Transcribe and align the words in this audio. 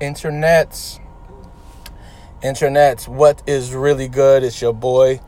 internets. 0.00 0.98
Internets, 2.42 3.06
what 3.06 3.42
is 3.46 3.74
really 3.74 4.08
good? 4.08 4.42
It's 4.42 4.60
your 4.60 4.72
boy 4.72 5.20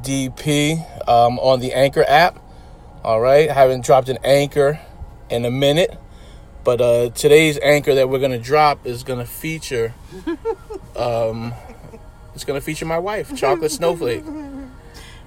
DP 0.00 0.78
um, 1.08 1.38
on 1.38 1.60
the 1.60 1.72
Anchor 1.72 2.04
app. 2.08 2.38
All 3.04 3.20
right, 3.20 3.48
I 3.48 3.52
haven't 3.52 3.84
dropped 3.84 4.08
an 4.08 4.18
anchor 4.24 4.80
in 5.30 5.44
a 5.44 5.50
minute, 5.50 5.96
but 6.64 6.80
uh, 6.80 7.10
today's 7.10 7.58
anchor 7.62 7.94
that 7.94 8.08
we're 8.08 8.18
gonna 8.18 8.38
drop 8.38 8.84
is 8.86 9.04
gonna 9.04 9.26
feature. 9.26 9.94
Um, 10.96 11.52
it's 12.34 12.44
gonna 12.44 12.62
feature 12.62 12.86
my 12.86 12.98
wife, 12.98 13.36
Chocolate 13.36 13.70
Snowflake. 13.70 14.24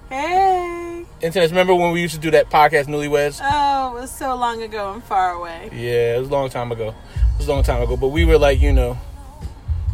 Hey. 0.10 1.06
Internet, 1.21 1.50
remember 1.52 1.76
when 1.76 1.92
we 1.92 2.02
used 2.02 2.16
to 2.16 2.20
do 2.20 2.32
that 2.32 2.50
podcast, 2.50 2.86
Newlyweds? 2.86 3.40
Oh, 3.44 3.96
it 3.96 4.02
was 4.02 4.10
so 4.10 4.36
long 4.36 4.64
ago 4.64 4.94
and 4.94 5.04
far 5.04 5.34
away. 5.34 5.70
Yeah, 5.71 6.16
it 6.16 6.20
was 6.21 6.30
a 6.30 6.32
long 6.32 6.50
time 6.50 6.71
ago. 6.71 6.96
Was 7.40 7.48
a 7.48 7.52
long 7.54 7.64
time 7.64 7.82
ago, 7.82 7.96
but 7.98 8.10
we 8.10 8.26
were 8.26 8.38
like, 8.38 8.60
you 8.60 8.71
know, 8.74 8.98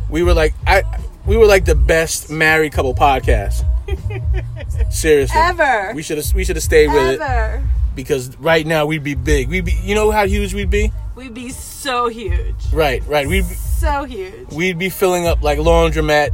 we 0.10 0.24
were 0.24 0.34
like, 0.34 0.54
I, 0.66 0.84
we 1.26 1.38
were 1.38 1.46
like 1.46 1.64
the 1.66 1.76
best 1.76 2.30
married 2.30 2.74
couple 2.74 2.94
podcast. 2.96 3.64
Seriously, 4.92 5.40
Ever. 5.40 5.94
We 5.96 6.02
should 6.02 6.18
have, 6.18 6.34
we 6.34 6.44
should 6.44 6.56
have 6.56 6.64
stayed 6.64 6.88
with 6.92 7.22
it 7.22 7.62
because 7.96 8.36
right 8.38 8.66
now 8.66 8.86
we'd 8.88 9.04
be 9.04 9.14
big. 9.16 9.48
We'd 9.50 9.64
be, 9.66 9.74
you 9.84 9.94
know 9.96 10.10
how 10.12 10.26
huge 10.26 10.54
we'd 10.56 10.70
be? 10.72 10.92
We'd 11.16 11.34
be 11.36 11.50
so 11.50 12.08
huge. 12.10 12.56
Right, 12.74 13.02
right. 13.08 13.28
We'd, 13.28 13.48
be- 13.48 13.54
So 13.54 14.04
huge. 14.06 14.50
we'd 14.52 14.78
be 14.80 14.90
filling 14.90 15.28
up 15.28 15.42
like 15.44 15.60
laundromat, 15.60 16.30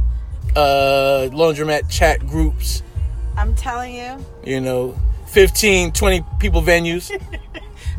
uh, 0.56 1.28
laundromat 1.30 1.90
chat 1.90 2.26
groups. 2.26 2.82
I'm 3.36 3.54
telling 3.54 3.94
you. 3.94 4.24
You 4.44 4.60
know, 4.62 4.98
15, 5.28 5.92
20 5.92 6.24
people 6.40 6.62
venues. 6.62 7.10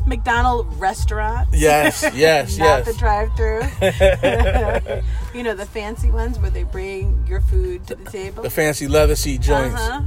McDonald 0.05 0.67
restaurant. 0.79 1.47
Yes, 1.53 2.03
yes, 2.13 2.57
Not 2.57 2.85
yes. 2.85 2.85
the 2.87 2.93
drive-through. 2.93 3.61
you 5.37 5.43
know 5.43 5.55
the 5.55 5.65
fancy 5.65 6.11
ones 6.11 6.37
where 6.39 6.51
they 6.51 6.63
bring 6.63 7.25
your 7.27 7.41
food 7.41 7.85
to 7.87 7.95
the 7.95 8.09
table. 8.09 8.43
the 8.43 8.49
fancy 8.49 8.87
leather 8.87 9.15
seat 9.15 9.41
joints. 9.41 9.75
Uh-huh. 9.75 10.01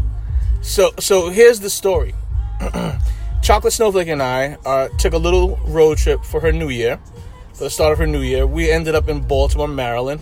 So 0.62 0.90
so 0.98 1.30
here's 1.30 1.60
the 1.60 1.70
story. 1.70 2.14
Chocolate 3.42 3.72
Snowflake 3.72 4.08
and 4.08 4.22
I 4.22 4.56
uh, 4.64 4.88
took 4.98 5.12
a 5.12 5.18
little 5.18 5.56
road 5.66 5.98
trip 5.98 6.24
for 6.24 6.40
her 6.40 6.52
New 6.52 6.68
Year. 6.68 6.98
For 7.54 7.64
the 7.64 7.70
start 7.70 7.92
of 7.92 7.98
her 7.98 8.06
New 8.06 8.20
Year, 8.22 8.46
we 8.46 8.70
ended 8.70 8.94
up 8.94 9.08
in 9.08 9.20
Baltimore, 9.20 9.68
Maryland. 9.68 10.20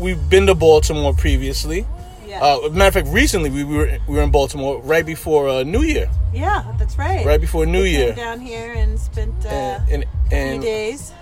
We've 0.00 0.28
been 0.30 0.46
to 0.46 0.54
Baltimore 0.54 1.12
previously. 1.14 1.86
Yeah. 2.34 2.44
Uh, 2.66 2.68
matter 2.70 2.88
of 2.88 2.94
fact, 3.04 3.14
recently 3.14 3.50
we 3.50 3.62
were 3.64 3.98
we 4.08 4.16
were 4.16 4.22
in 4.22 4.30
Baltimore 4.30 4.80
right 4.82 5.06
before 5.06 5.48
uh, 5.48 5.62
New 5.62 5.82
Year. 5.82 6.10
yeah, 6.32 6.64
that's 6.78 6.98
right. 6.98 7.24
Right 7.24 7.40
before 7.40 7.64
New 7.66 7.82
We 7.82 7.90
Year. 7.90 8.12
down 8.14 8.40
here 8.40 8.72
and 8.72 8.98
spent 8.98 9.34
uh, 9.46 9.78
And, 9.90 9.90
and, 9.90 10.02
a 10.02 10.28
few 10.28 10.38
and 10.38 10.62
days. 10.62 11.12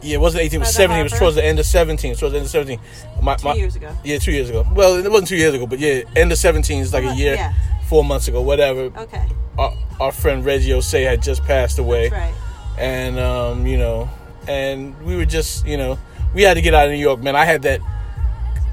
yeah, 0.00 0.14
it 0.16 0.20
wasn't 0.20 0.42
18, 0.44 0.56
it 0.56 0.60
was 0.60 0.68
By 0.68 0.72
the 0.72 0.88
17. 0.88 1.00
It 1.00 1.02
was 1.10 1.18
towards 1.18 1.36
the 1.36 1.44
end 1.44 1.58
of 1.58 1.66
17. 1.66 2.08
It 2.08 2.12
was 2.12 2.20
towards 2.20 2.32
the 2.32 2.38
end 2.38 2.46
of 2.46 2.50
17. 2.50 2.80
My, 3.22 3.36
Two 3.36 3.48
my- 3.48 3.54
years 3.54 3.76
ago. 3.76 3.90
Yeah, 4.02 4.18
two 4.18 4.32
years 4.32 4.48
ago. 4.50 4.64
Well, 4.74 4.96
it 4.96 5.08
wasn't 5.10 5.28
two 5.28 5.36
years 5.36 5.54
ago, 5.54 5.66
but 5.66 5.78
yeah, 5.78 6.02
end 6.16 6.32
of 6.32 6.38
17 6.38 6.80
is 6.80 6.92
like 6.92 7.04
a 7.04 7.08
Uh, 7.08 7.14
year, 7.14 7.34
yeah. 7.34 7.52
four 7.88 8.02
months 8.02 8.28
ago, 8.28 8.40
whatever. 8.40 8.90
Okay, 8.96 9.26
Our, 9.58 9.74
our 10.00 10.12
friend 10.12 10.42
Reggie 10.44 10.70
Osei 10.70 11.04
had 11.06 11.22
just 11.22 11.44
passed 11.44 11.78
away. 11.78 12.08
that's 12.08 12.22
right. 12.22 12.80
and 12.80 13.18
um, 13.18 13.66
you 13.66 13.76
know, 13.76 14.08
and 14.48 14.96
we 15.04 15.16
were 15.16 15.26
just, 15.26 15.66
you 15.66 15.76
know, 15.76 15.98
we 16.34 16.42
had 16.42 16.54
to 16.54 16.62
get 16.62 16.72
out 16.74 16.86
of 16.86 16.92
New 16.92 16.98
York, 16.98 17.20
man. 17.22 17.36
I 17.36 17.44
had 17.44 17.60
that 17.62 17.80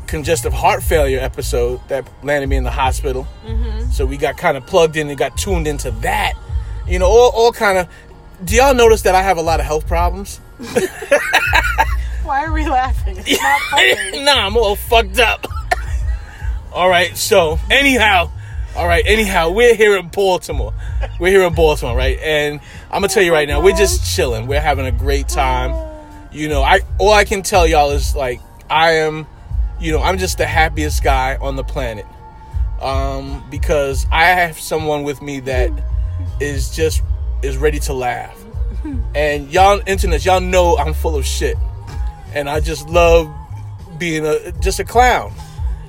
congestive 0.10 0.52
heart 0.54 0.82
failure 0.84 1.20
episode 1.20 1.80
that 1.88 2.08
landed 2.24 2.48
me 2.48 2.56
in 2.58 2.64
the 2.64 2.72
hospital, 2.72 3.28
Mm-hmm. 3.46 3.92
so 3.92 4.06
we 4.06 4.18
got 4.18 4.38
kind 4.38 4.58
of 4.58 4.66
plugged 4.66 4.98
in 4.98 5.10
and 5.10 5.18
got 5.18 5.38
tuned 5.38 5.68
into 5.68 5.92
that. 6.02 6.34
You 6.88 7.00
know, 7.00 7.08
all, 7.08 7.32
all 7.34 7.52
kind 7.52 7.78
of. 7.78 7.88
Do 8.44 8.56
y'all 8.56 8.74
notice 8.74 9.02
that 9.04 9.16
I 9.16 9.22
have 9.22 9.38
a 9.38 9.42
lot 9.42 9.60
of 9.60 9.66
health 9.66 9.86
problems? 9.88 10.38
Why 12.24 12.46
are 12.46 12.54
we 12.54 12.68
laughing? 12.68 13.16
It's 13.26 13.42
not 13.42 13.62
funny. 13.72 14.24
nah, 14.24 14.46
I'm 14.46 14.56
all 14.58 14.76
fucked 14.76 15.20
up. 15.20 15.46
all 16.72 16.88
right, 16.90 17.16
so 17.18 17.60
anyhow, 17.72 18.32
all 18.76 18.88
right, 18.88 19.04
anyhow, 19.08 19.50
we're 19.52 19.74
here 19.76 19.98
in 19.98 20.10
Baltimore. 20.10 20.74
We're 21.20 21.30
here 21.32 21.44
in 21.44 21.54
Baltimore, 21.56 21.96
right? 21.96 22.20
And 22.20 22.60
I'm 22.92 23.02
gonna 23.02 23.08
tell 23.08 23.24
you 23.24 23.34
right 23.34 23.48
now, 23.48 23.62
we're 23.62 23.76
just 23.76 24.16
chilling. 24.16 24.48
We're 24.48 24.62
having 24.62 24.86
a 24.86 24.92
great 24.92 25.28
time. 25.28 25.74
You 26.32 26.48
know, 26.50 26.62
I 26.62 26.82
all 27.00 27.12
I 27.14 27.26
can 27.26 27.42
tell 27.42 27.66
y'all 27.66 27.92
is 27.92 28.16
like 28.16 28.40
I 28.70 28.92
am, 28.98 29.26
you 29.80 29.92
know, 29.92 30.02
I'm 30.02 30.18
just 30.18 30.38
the 30.38 30.46
happiest 30.46 31.04
guy 31.04 31.38
on 31.38 31.56
the 31.56 31.64
planet. 31.64 32.06
Um, 32.82 33.44
because 33.50 34.06
I 34.12 34.26
have 34.26 34.58
someone 34.60 35.04
with 35.04 35.22
me 35.22 35.42
that 35.42 35.72
is 36.40 36.74
just 36.74 37.02
is 37.42 37.58
ready 37.58 37.80
to 37.80 37.94
laugh. 37.94 38.38
And 39.14 39.52
y'all 39.52 39.82
internet, 39.88 40.24
y'all 40.24 40.40
know 40.40 40.78
I'm 40.78 40.94
full 40.94 41.18
of 41.18 41.26
shit. 41.26 41.58
And 42.34 42.50
I 42.50 42.62
just 42.62 42.88
love 42.88 43.30
being 43.98 44.26
a 44.26 44.54
just 44.54 44.80
a 44.80 44.86
clown 44.86 45.34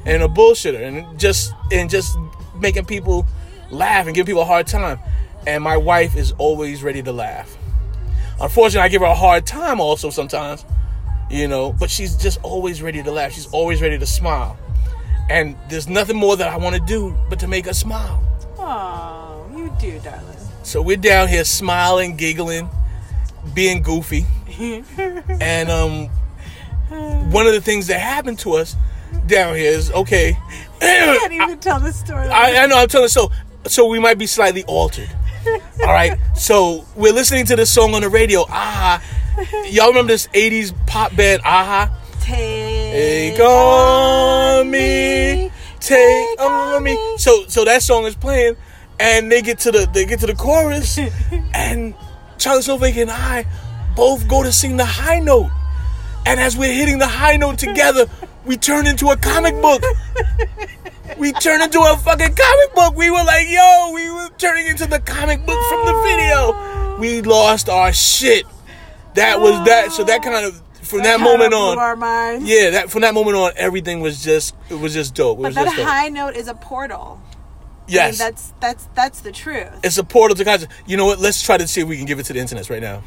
and 0.04 0.22
a 0.22 0.28
bullshitter 0.28 0.82
and 0.82 1.18
just 1.18 1.52
and 1.70 1.88
just 1.88 2.18
making 2.58 2.86
people 2.86 3.26
laugh 3.70 4.06
and 4.06 4.14
giving 4.14 4.26
people 4.26 4.42
a 4.42 4.46
hard 4.46 4.66
time. 4.66 4.98
And 5.46 5.62
my 5.62 5.76
wife 5.76 6.16
is 6.16 6.32
always 6.32 6.82
ready 6.82 7.02
to 7.02 7.12
laugh. 7.12 7.56
Unfortunately, 8.40 8.84
I 8.84 8.88
give 8.88 9.02
her 9.02 9.08
a 9.08 9.14
hard 9.14 9.46
time 9.46 9.80
also 9.80 10.10
sometimes, 10.10 10.64
you 11.30 11.48
know, 11.48 11.72
but 11.72 11.90
she's 11.90 12.16
just 12.16 12.38
always 12.42 12.82
ready 12.82 13.02
to 13.02 13.10
laugh. 13.10 13.32
She's 13.32 13.46
always 13.52 13.80
ready 13.80 13.98
to 13.98 14.06
smile. 14.06 14.58
And 15.28 15.56
there's 15.68 15.88
nothing 15.88 16.16
more 16.16 16.36
that 16.36 16.48
I 16.48 16.56
want 16.56 16.74
to 16.74 16.82
do 16.82 17.16
but 17.28 17.38
to 17.40 17.46
make 17.46 17.66
her 17.66 17.72
smile. 17.74 18.22
Oh, 18.58 19.48
you 19.56 19.72
do, 19.80 19.98
darling. 20.00 20.36
So 20.64 20.82
we're 20.82 20.96
down 20.96 21.28
here 21.28 21.44
smiling, 21.44 22.16
giggling, 22.16 22.68
being 23.54 23.82
goofy. 23.82 24.26
and 25.40 25.70
um 25.70 26.08
one 27.30 27.46
of 27.46 27.52
the 27.52 27.60
things 27.60 27.86
that 27.86 28.00
happened 28.00 28.38
to 28.40 28.54
us 28.54 28.76
down 29.26 29.54
here 29.54 29.70
is 29.70 29.90
okay. 29.92 30.36
I 30.82 31.18
can't 31.20 31.32
even 31.32 31.58
tell 31.60 31.78
the 31.78 31.92
story. 31.92 32.28
I, 32.28 32.64
I 32.64 32.66
know 32.66 32.78
I'm 32.78 32.88
telling 32.88 33.08
so 33.08 33.30
so 33.66 33.86
we 33.86 34.00
might 34.00 34.18
be 34.18 34.26
slightly 34.26 34.64
altered. 34.64 35.08
All 35.80 35.86
right. 35.86 36.18
So 36.36 36.84
we're 36.96 37.12
listening 37.12 37.46
to 37.46 37.56
this 37.56 37.72
song 37.72 37.94
on 37.94 38.02
the 38.02 38.08
radio. 38.08 38.42
Aha. 38.42 39.02
Y'all 39.70 39.88
remember 39.88 40.12
this 40.12 40.26
80s 40.28 40.74
pop 40.86 41.14
band 41.16 41.40
a-ha? 41.44 41.90
Take, 42.20 43.36
Take 43.36 43.40
on 43.40 44.70
me, 44.70 45.50
take 45.80 46.40
on 46.40 46.82
me. 46.82 46.98
So 47.16 47.44
so 47.48 47.64
that 47.64 47.82
song 47.82 48.04
is 48.04 48.14
playing, 48.14 48.56
and 48.98 49.32
they 49.32 49.40
get 49.40 49.60
to 49.60 49.72
the 49.72 49.88
they 49.92 50.04
get 50.04 50.20
to 50.20 50.26
the 50.26 50.34
chorus, 50.34 50.98
and 51.54 51.94
Charlie 52.38 52.62
Snowflake 52.62 52.96
and 52.96 53.10
I 53.10 53.46
both 53.96 54.28
go 54.28 54.42
to 54.42 54.52
sing 54.52 54.76
the 54.76 54.84
high 54.84 55.20
note, 55.20 55.50
and 56.26 56.38
as 56.38 56.56
we're 56.56 56.72
hitting 56.72 56.98
the 56.98 57.06
high 57.06 57.36
note 57.36 57.58
together, 57.58 58.06
we 58.44 58.56
turn 58.56 58.86
into 58.86 59.08
a 59.08 59.16
comic 59.16 59.54
book. 59.62 59.82
We 61.18 61.32
turn 61.32 61.60
into 61.60 61.80
a 61.80 61.96
fucking 61.98 62.34
comic 62.34 62.74
book. 62.74 62.96
We 62.96 63.10
were 63.10 63.24
like, 63.24 63.46
yo, 63.48 63.92
we 63.92 64.10
were 64.10 64.30
turning 64.38 64.68
into 64.68 64.86
the 64.86 65.00
comic 65.00 65.44
book 65.44 65.58
from 65.68 65.84
the 65.84 66.00
video. 66.02 66.96
We 66.98 67.20
lost 67.20 67.68
our 67.68 67.92
shit. 67.92 68.46
That 69.14 69.40
was 69.40 69.64
that. 69.66 69.92
So 69.92 70.04
that 70.04 70.22
kind 70.22 70.46
of 70.46 70.60
from 70.82 71.00
that, 71.00 71.18
kind 71.18 71.22
moment 71.22 71.54
on, 71.54 71.78
our 71.78 71.96
minds. 71.96 72.44
yeah, 72.48 72.70
that 72.70 72.90
from 72.90 73.02
that 73.02 73.14
moment 73.14 73.36
on, 73.36 73.52
everything 73.56 74.00
was 74.00 74.22
just 74.22 74.54
it 74.68 74.74
was 74.78 74.92
just 74.94 75.14
dope. 75.14 75.38
It 75.38 75.42
But 75.42 75.48
was 75.48 75.54
that 75.56 75.64
just 75.66 75.76
dope. 75.76 75.86
high 75.86 76.08
note 76.08 76.36
is 76.36 76.48
a 76.48 76.54
portal. 76.54 77.20
I 77.88 77.92
yes, 77.92 78.12
mean, 78.12 78.18
that's 78.28 78.52
that's 78.60 78.88
that's 78.94 79.20
the 79.20 79.32
truth. 79.32 79.68
it's 79.82 79.98
a 79.98 80.04
portal 80.04 80.36
to 80.36 80.44
conscious. 80.44 80.68
You 80.86 80.96
know 80.96 81.06
what? 81.06 81.18
Let's 81.18 81.42
try 81.42 81.56
to 81.58 81.66
see 81.66 81.80
if 81.80 81.88
we 81.88 81.96
can 81.96 82.06
give 82.06 82.18
it 82.20 82.24
to 82.26 82.32
the 82.32 82.38
internet 82.40 82.70
right 82.70 82.80
now. 82.82 83.02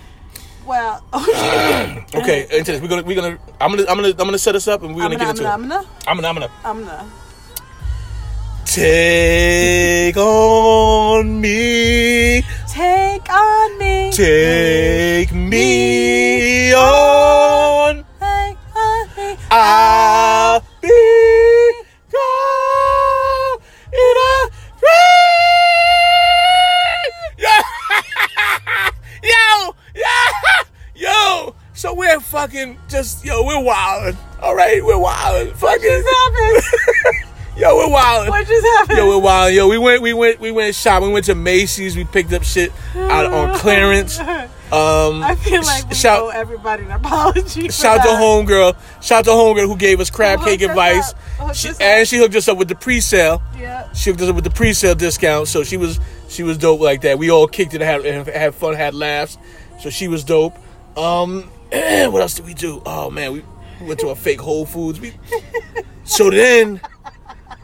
Well, 0.66 1.04
okay. 1.14 2.06
Okay, 2.16 2.48
internet. 2.58 2.82
We're 2.82 2.88
gonna 2.90 3.04
we're 3.04 3.16
gonna 3.16 3.38
I'm 3.62 3.72
gonna 3.72 3.86
I'm 3.90 3.96
gonna 3.98 4.10
I'm 4.10 4.16
gonna 4.18 4.38
set 4.38 4.56
us 4.56 4.68
up 4.68 4.84
and 4.84 4.94
we're 4.96 5.02
gonna, 5.04 5.16
gonna, 5.18 5.34
get 5.34 5.46
I'm 5.48 5.64
into 5.64 5.74
gonna, 5.74 5.82
it. 5.82 6.08
I'm 6.08 6.18
gonna, 6.18 6.28
I'm 6.28 6.36
gonna 6.36 6.50
I'm 6.64 6.80
gonna 6.84 6.92
I'm 6.92 6.98
gonna. 7.04 7.12
take 8.66 10.18
on 10.18 11.42
me, 11.42 12.42
Take 12.70 13.30
on 13.30 13.78
me. 13.78 14.12
take 14.12 15.03
fucking 32.54 32.78
just 32.88 33.26
yo, 33.26 33.44
we're 33.46 33.60
wilding. 33.62 34.18
All 34.42 34.56
right, 34.56 34.84
we're 34.84 34.98
wilding. 34.98 35.48
What 35.50 35.58
Fucking 35.58 35.82
just 35.84 36.08
happened? 36.08 37.24
yo, 37.58 37.76
we're 37.78 37.90
wilding. 37.90 38.30
What 38.30 38.48
just 38.48 38.66
happened? 38.66 38.98
Yo, 38.98 39.08
we're 39.08 39.20
wild. 39.24 39.54
Yo, 39.54 39.68
we 39.68 39.78
went, 39.78 40.02
we 40.02 40.14
went, 40.14 40.40
we 40.40 40.52
went 40.52 40.76
shopping. 40.76 41.08
We 41.10 41.14
went 41.14 41.26
to 41.26 41.36
Macy's. 41.36 41.96
We 41.96 42.04
picked 42.06 42.34
up 42.34 42.44
shit 42.44 42.72
out 42.96 43.26
on 43.26 43.56
clearance. 43.60 44.20
Um, 44.20 45.22
I 45.24 45.36
feel 45.36 45.62
like 45.64 45.88
we 45.90 45.96
shout- 45.96 46.22
owe 46.24 46.30
everybody 46.30 46.84
an 46.84 46.92
apology. 46.92 47.70
Shout 47.70 48.00
out 48.00 48.04
to 48.04 48.10
that. 48.10 48.20
homegirl. 48.22 49.04
Shout 49.04 49.20
out 49.20 49.26
to 49.26 49.32
homegirl 49.32 49.68
who 49.68 49.78
gave 49.78 50.00
us 50.00 50.10
crab 50.10 50.40
Who 50.40 50.46
cake 50.46 50.62
advice. 50.62 51.12
up? 51.14 51.18
Who 51.20 51.46
hooked 51.46 51.58
She, 51.58 51.70
and 51.80 52.08
she 52.08 52.18
hooked 52.18 52.36
us 52.36 52.48
up 52.48 52.58
with 52.58 52.68
the 52.70 52.76
pre-sale. 52.76 53.42
Yeah. 53.58 53.92
She 53.94 54.10
hooked 54.10 54.22
us 54.22 54.30
up 54.30 54.36
with 54.36 54.44
the 54.46 54.50
pre-sale 54.50 54.96
discount. 54.96 55.48
So 55.48 55.64
she 55.64 55.78
was 55.78 56.00
she 56.28 56.44
was 56.44 56.58
dope 56.58 56.82
like 56.82 57.02
that. 57.02 57.18
We 57.20 57.30
all 57.32 57.48
kicked 57.48 57.74
it, 57.76 57.82
had 57.82 58.04
had 58.28 58.56
fun, 58.56 58.74
had 58.74 58.94
laughs. 58.96 59.38
So 59.80 59.90
she 59.92 60.08
was 60.08 60.24
dope. 60.24 60.56
Um, 60.98 61.50
what 62.12 62.22
else 62.22 62.36
did 62.36 62.46
we 62.46 62.54
do? 62.54 62.82
Oh 62.86 63.10
man, 63.10 63.34
we 63.34 63.44
We 63.82 63.88
went 63.88 64.00
to 64.02 64.10
a 64.10 64.16
fake 64.16 64.42
Whole 64.42 64.66
Foods. 64.66 65.00
We, 65.00 65.14
so 66.04 66.30
then, 66.30 66.80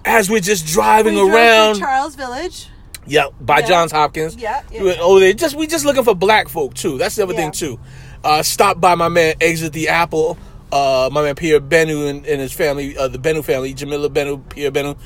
as 0.06 0.30
we're 0.30 0.40
just 0.40 0.66
driving 0.68 1.16
We 1.16 1.30
around, 1.30 1.80
Charles 1.80 2.16
Village. 2.16 2.68
Yep, 3.08 3.34
by 3.42 3.60
Yeah. 3.60 3.68
Johns 3.68 3.92
Hopkins. 3.92 4.36
Yeah, 4.36 4.62
yeah, 4.72 4.82
we 4.82 4.88
went 4.88 5.00
over 5.00 5.20
there. 5.20 5.34
Just 5.34 5.56
we 5.56 5.68
just 5.68 5.86
looking 5.86 6.04
for 6.04 6.16
black 6.16 6.48
folk 6.50 6.74
too. 6.74 6.98
That's 6.98 7.16
the 7.16 7.24
other 7.24 7.34
Yeah. 7.34 7.40
thing 7.42 7.52
too. 7.52 7.80
Uh, 8.24 8.44
stopped 8.44 8.82
by 8.82 8.96
my 8.96 9.10
man 9.10 9.36
Exit 9.42 9.74
the 9.74 9.88
Apple. 9.90 10.38
Uh, 10.72 11.10
my 11.12 11.24
man 11.24 11.36
Pierre 11.36 11.60
Bennu 11.62 12.10
and, 12.10 12.26
and 12.28 12.40
his 12.42 12.54
family, 12.54 12.96
uh, 12.98 13.08
the 13.08 13.18
Bennu 13.18 13.44
family, 13.44 13.74
Jamila 13.74 14.10
Bennu, 14.10 14.48
Pierre 14.50 14.72
Bennu, 14.72 14.98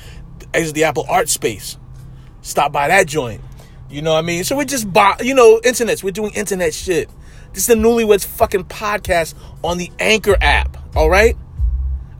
Exit 0.52 0.74
the 0.74 0.84
Apple 0.84 1.06
Art 1.08 1.28
Space. 1.30 1.78
Stop 2.42 2.72
by 2.72 2.88
that 2.88 3.06
joint. 3.06 3.40
You 3.88 4.02
know 4.02 4.12
what 4.12 4.18
I 4.18 4.22
mean? 4.22 4.44
So 4.44 4.56
we 4.56 4.64
just 4.66 4.92
buy, 4.92 5.16
you 5.22 5.34
know, 5.34 5.60
internets. 5.64 6.02
We're 6.02 6.10
doing 6.10 6.32
internet 6.34 6.74
shit. 6.74 7.08
This 7.54 7.62
is 7.62 7.66
the 7.68 7.74
Newlyweds 7.74 8.26
fucking 8.26 8.64
podcast 8.64 9.34
on 9.62 9.78
the 9.78 9.90
Anchor 10.00 10.36
app. 10.40 10.76
All 10.96 11.08
right. 11.08 11.36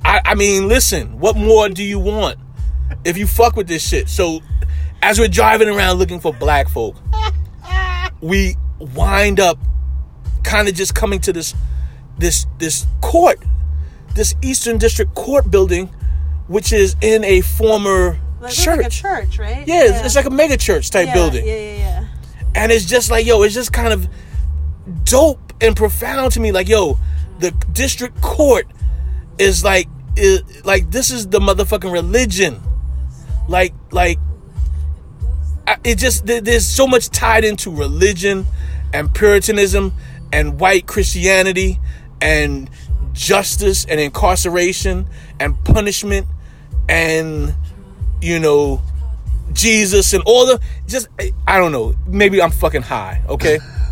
I, 0.05 0.21
I 0.25 0.35
mean, 0.37 0.69
listen. 0.69 1.19
What 1.19 1.37
more 1.37 1.69
do 1.69 1.83
you 1.83 1.99
want? 1.99 2.39
If 3.05 3.19
you 3.19 3.27
fuck 3.27 3.57
with 3.57 3.67
this 3.67 3.87
shit. 3.87 4.09
So, 4.09 4.41
as 5.03 5.19
we're 5.19 5.27
driving 5.27 5.69
around 5.69 5.99
looking 5.99 6.21
for 6.21 6.33
black 6.33 6.69
folk, 6.69 6.95
we 8.21 8.55
wind 8.79 9.41
up 9.41 9.59
kind 10.45 10.69
of 10.69 10.75
just 10.75 10.95
coming 10.95 11.21
to 11.23 11.33
this 11.33 11.53
this 12.17 12.47
this 12.59 12.87
court, 13.01 13.43
this 14.15 14.37
Eastern 14.41 14.79
District 14.79 15.17
Court 15.17 15.51
building, 15.51 15.89
which 16.47 16.73
is 16.73 16.95
in 17.01 17.25
a 17.25 17.41
former 17.41 18.19
Like, 18.41 18.53
church. 18.53 18.77
Like 18.79 18.87
a 18.87 18.91
church, 18.91 19.39
right? 19.41 19.67
Yeah, 19.67 19.85
It's, 19.87 20.07
it's 20.07 20.17
like 20.17 20.27
a 20.27 20.31
mega 20.31 20.57
church 20.57 20.91
type 20.91 21.09
yeah, 21.09 21.15
building. 21.15 21.45
Yeah, 21.45 21.55
yeah, 21.55 21.77
yeah. 21.77 22.05
And 22.55 22.71
it's 22.71 22.85
just 22.85 23.11
like, 23.11 23.27
yo, 23.27 23.43
it's 23.43 23.55
just 23.55 23.73
kind 23.73 23.93
of 23.93 24.09
dope 25.05 25.53
and 25.61 25.77
profound 25.77 26.33
to 26.33 26.41
me. 26.41 26.53
Like, 26.53 26.69
yo, 26.69 26.99
the 27.39 27.51
district 27.73 28.21
court 28.21 28.67
is 29.39 29.65
like, 29.65 29.89
is, 30.17 30.43
like 30.65 30.91
this 30.91 31.11
is 31.11 31.29
the 31.29 31.41
motherfucking 31.41 31.93
religion. 31.93 32.61
Like, 33.49 33.75
like, 33.91 34.19
I- 35.67 35.77
it 35.85 35.97
just 35.97 36.27
there- 36.27 36.41
there's 36.41 36.67
so 36.67 36.87
much 36.87 37.09
tied 37.11 37.45
into 37.45 37.71
religion 37.71 38.47
and 38.93 39.13
Puritanism 39.13 39.93
and 40.33 40.61
white 40.61 40.87
Christianity 40.87 41.81
and 42.21 42.69
justice 43.13 43.85
and 43.89 44.01
incarceration 44.01 45.07
and 45.41 45.63
punishment 45.65 46.27
and 46.89 47.55
you 48.21 48.39
know 48.39 48.83
Jesus 49.53 50.13
and 50.13 50.23
all 50.27 50.47
the 50.47 50.61
just 50.87 51.09
I 51.47 51.59
don't 51.59 51.73
know. 51.73 51.95
Maybe 52.07 52.43
I'm 52.43 52.51
fucking 52.51 52.83
high, 52.83 53.23
okay? 53.29 53.59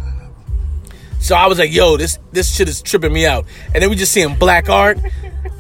so 1.23 1.35
I 1.37 1.47
was 1.47 1.59
like, 1.59 1.73
yo, 1.73 1.97
this 1.97 2.19
this 2.33 2.55
shit 2.55 2.69
is 2.69 2.83
tripping 2.83 3.13
me 3.13 3.25
out. 3.27 3.47
And 3.75 3.83
then 3.83 3.89
we 3.91 3.97
just 3.97 4.13
seeing 4.13 4.35
black 4.37 4.69
art. 4.69 4.99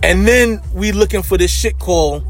And 0.03 0.26
then 0.26 0.61
we 0.75 0.93
looking 0.93 1.23
for 1.23 1.38
this 1.38 1.50
shit 1.53 1.79
called 1.79 2.25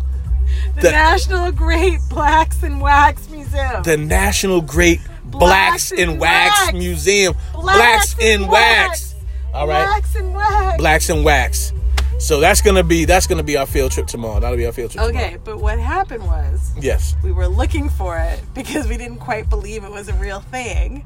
The, 0.76 0.82
The- 0.82 0.90
National 0.92 1.50
Great 1.52 2.00
Blacks 2.10 2.62
and 2.62 2.80
Wax 2.80 3.28
Museum. 3.30 3.82
the 3.82 3.96
National 3.96 4.60
Great 4.60 5.00
Blacks, 5.24 5.90
Blacks 5.90 5.92
in 5.92 6.10
in 6.10 6.18
Wax, 6.18 6.60
Wax. 6.60 6.72
Museum. 6.74 7.34
Blacks, 7.54 8.18
in 8.18 8.46
wax. 8.48 9.14
All 9.54 9.66
right. 9.66 9.86
Blacks 9.86 10.14
and 10.14 10.34
Wax. 10.34 10.76
Blacks 10.78 11.08
in 11.10 11.24
Wax. 11.24 11.72
So 12.18 12.38
that's 12.38 12.60
gonna 12.60 12.84
be 12.84 13.04
that's 13.06 13.26
gonna 13.26 13.42
be 13.42 13.56
our 13.56 13.66
field 13.66 13.90
trip 13.92 14.06
tomorrow. 14.06 14.38
That'll 14.40 14.56
be 14.56 14.66
our 14.66 14.72
field 14.72 14.92
trip. 14.92 15.04
Okay, 15.06 15.38
but 15.42 15.58
what 15.58 15.78
happened 15.78 16.22
was 16.24 16.70
Yes. 16.80 17.16
we 17.24 17.32
were 17.32 17.48
looking 17.48 17.88
for 17.88 18.16
it 18.18 18.40
because 18.54 18.86
we 18.86 18.96
didn't 18.96 19.18
quite 19.18 19.48
believe 19.50 19.82
it 19.84 19.90
was 19.90 20.08
a 20.08 20.14
real 20.14 20.40
thing. 20.40 21.04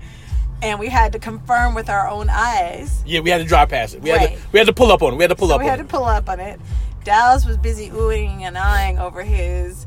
And 0.63 0.81
we 0.81 0.89
had 0.89 1.13
to 1.13 1.19
confirm 1.19 1.75
with 1.75 1.89
our 1.91 2.09
own 2.09 2.29
eyes. 2.31 3.03
Yeah, 3.07 3.21
we 3.21 3.31
had 3.31 3.39
to 3.39 3.45
drive 3.45 3.69
past 3.69 3.95
it. 3.95 4.03
We 4.03 4.11
had 4.11 4.17
Right. 4.21 4.37
to 4.37 4.43
we 4.53 4.59
had 4.59 4.67
to 4.67 4.73
pull 4.73 4.91
up 4.91 5.03
on 5.03 5.13
it. 5.13 5.17
We 5.17 5.23
had 5.23 5.29
to 5.31 5.37
pull 5.37 5.49
So 5.49 5.55
up 5.55 5.61
we 5.61 5.67
on 5.67 5.71
had 5.71 5.81
it. 5.81 5.83
to 5.85 5.89
pull 5.89 6.05
up 6.05 6.29
on 6.29 6.41
it. 6.41 6.59
Dallas 7.05 7.45
was 7.47 7.57
busy 7.57 7.91
oohing 7.91 8.41
and 8.41 8.57
eyeing 8.59 8.99
over 8.99 9.23
his 9.23 9.87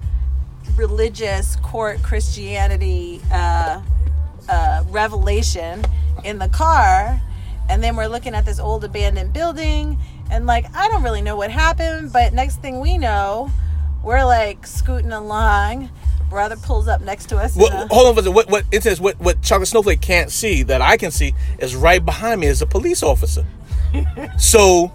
religious 0.75 1.56
court 1.57 2.01
Christianity 2.04 3.19
uh, 3.31 3.81
uh, 4.48 4.83
revelation 4.89 5.83
in 6.24 6.39
the 6.39 6.48
car. 6.50 7.19
And 7.69 7.83
then 7.83 7.95
we're 7.95 8.07
looking 8.07 8.33
at 8.36 8.45
this 8.45 8.60
old 8.60 8.83
abandoned 8.83 9.33
building. 9.33 9.98
And 10.31 10.45
like, 10.45 10.66
I 10.75 10.88
don't 10.89 11.04
really 11.04 11.21
know 11.21 11.36
what 11.36 11.51
happened, 11.51 12.13
but 12.13 12.33
next 12.33 12.62
thing 12.62 12.80
we 12.80 12.98
know, 12.98 13.51
we're 14.04 14.24
like 14.24 14.66
scooting 14.66 15.12
along. 15.12 15.89
Brother 16.30 16.56
pulls 16.58 16.88
up 16.88 17.02
next 17.02 17.28
to 17.30 17.38
us. 17.38 17.56
What, 17.56 17.72
hold 17.92 18.08
on 18.08 18.14
for 18.14 18.20
a 18.20 18.24
second. 18.24 18.36
What 18.36 18.50
what 18.50 18.66
it 18.72 18.84
says 18.84 19.02
what 19.02 19.20
what 19.20 19.42
Chocolate 19.42 19.68
Snowflake 19.68 20.02
can't 20.02 20.31
see 20.31 20.64
that 20.64 20.81
I 20.81 20.98
can 20.98 21.12
see 21.12 21.34
is 21.60 21.76
right 21.76 22.04
behind 22.04 22.42
me 22.42 22.48
is 22.48 22.62
a 22.62 22.68
police 22.68 23.04
officer. 23.04 23.46
so 24.38 24.94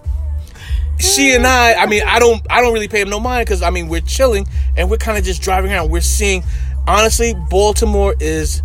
she 0.99 1.35
and 1.35 1.45
I, 1.45 1.73
I 1.73 1.85
mean, 1.87 2.03
I 2.05 2.19
don't 2.19 2.45
I 2.49 2.61
don't 2.61 2.73
really 2.73 2.87
pay 2.87 3.01
him 3.01 3.09
no 3.09 3.19
mind 3.19 3.45
because 3.45 3.61
I 3.61 3.69
mean 3.69 3.87
we're 3.87 4.01
chilling 4.01 4.47
and 4.77 4.89
we're 4.89 4.97
kind 4.97 5.17
of 5.17 5.23
just 5.23 5.41
driving 5.41 5.71
around. 5.71 5.91
We're 5.91 6.01
seeing, 6.01 6.43
honestly, 6.87 7.33
Baltimore 7.49 8.15
is 8.19 8.61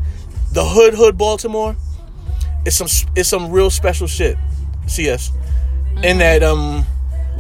the 0.53 0.65
hood 0.65 0.95
hood 0.95 1.19
Baltimore. 1.19 1.77
It's 2.65 2.77
some 2.77 2.89
it's 3.17 3.29
some 3.29 3.51
real 3.51 3.71
special 3.71 4.07
shit. 4.07 4.37
CS, 4.87 5.31
in 6.03 6.19
that 6.19 6.43
um, 6.43 6.85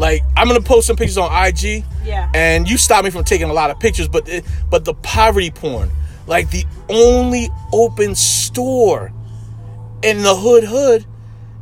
like 0.00 0.22
I'm 0.34 0.48
gonna 0.48 0.62
post 0.62 0.86
some 0.86 0.96
pictures 0.96 1.18
on 1.18 1.30
IG. 1.30 1.84
Yeah. 2.04 2.30
And 2.34 2.68
you 2.68 2.78
stop 2.78 3.04
me 3.04 3.10
from 3.10 3.22
taking 3.22 3.50
a 3.50 3.52
lot 3.52 3.70
of 3.70 3.78
pictures, 3.78 4.08
but 4.08 4.26
it, 4.28 4.44
but 4.70 4.86
the 4.86 4.94
poverty 4.94 5.50
porn, 5.50 5.90
like 6.26 6.50
the 6.50 6.64
only 6.88 7.50
open 7.70 8.14
store 8.14 9.12
in 10.02 10.22
the 10.22 10.34
hood 10.34 10.64
hood 10.64 11.04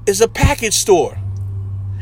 is 0.06 0.20
a 0.20 0.28
package 0.28 0.74
store 0.74 1.18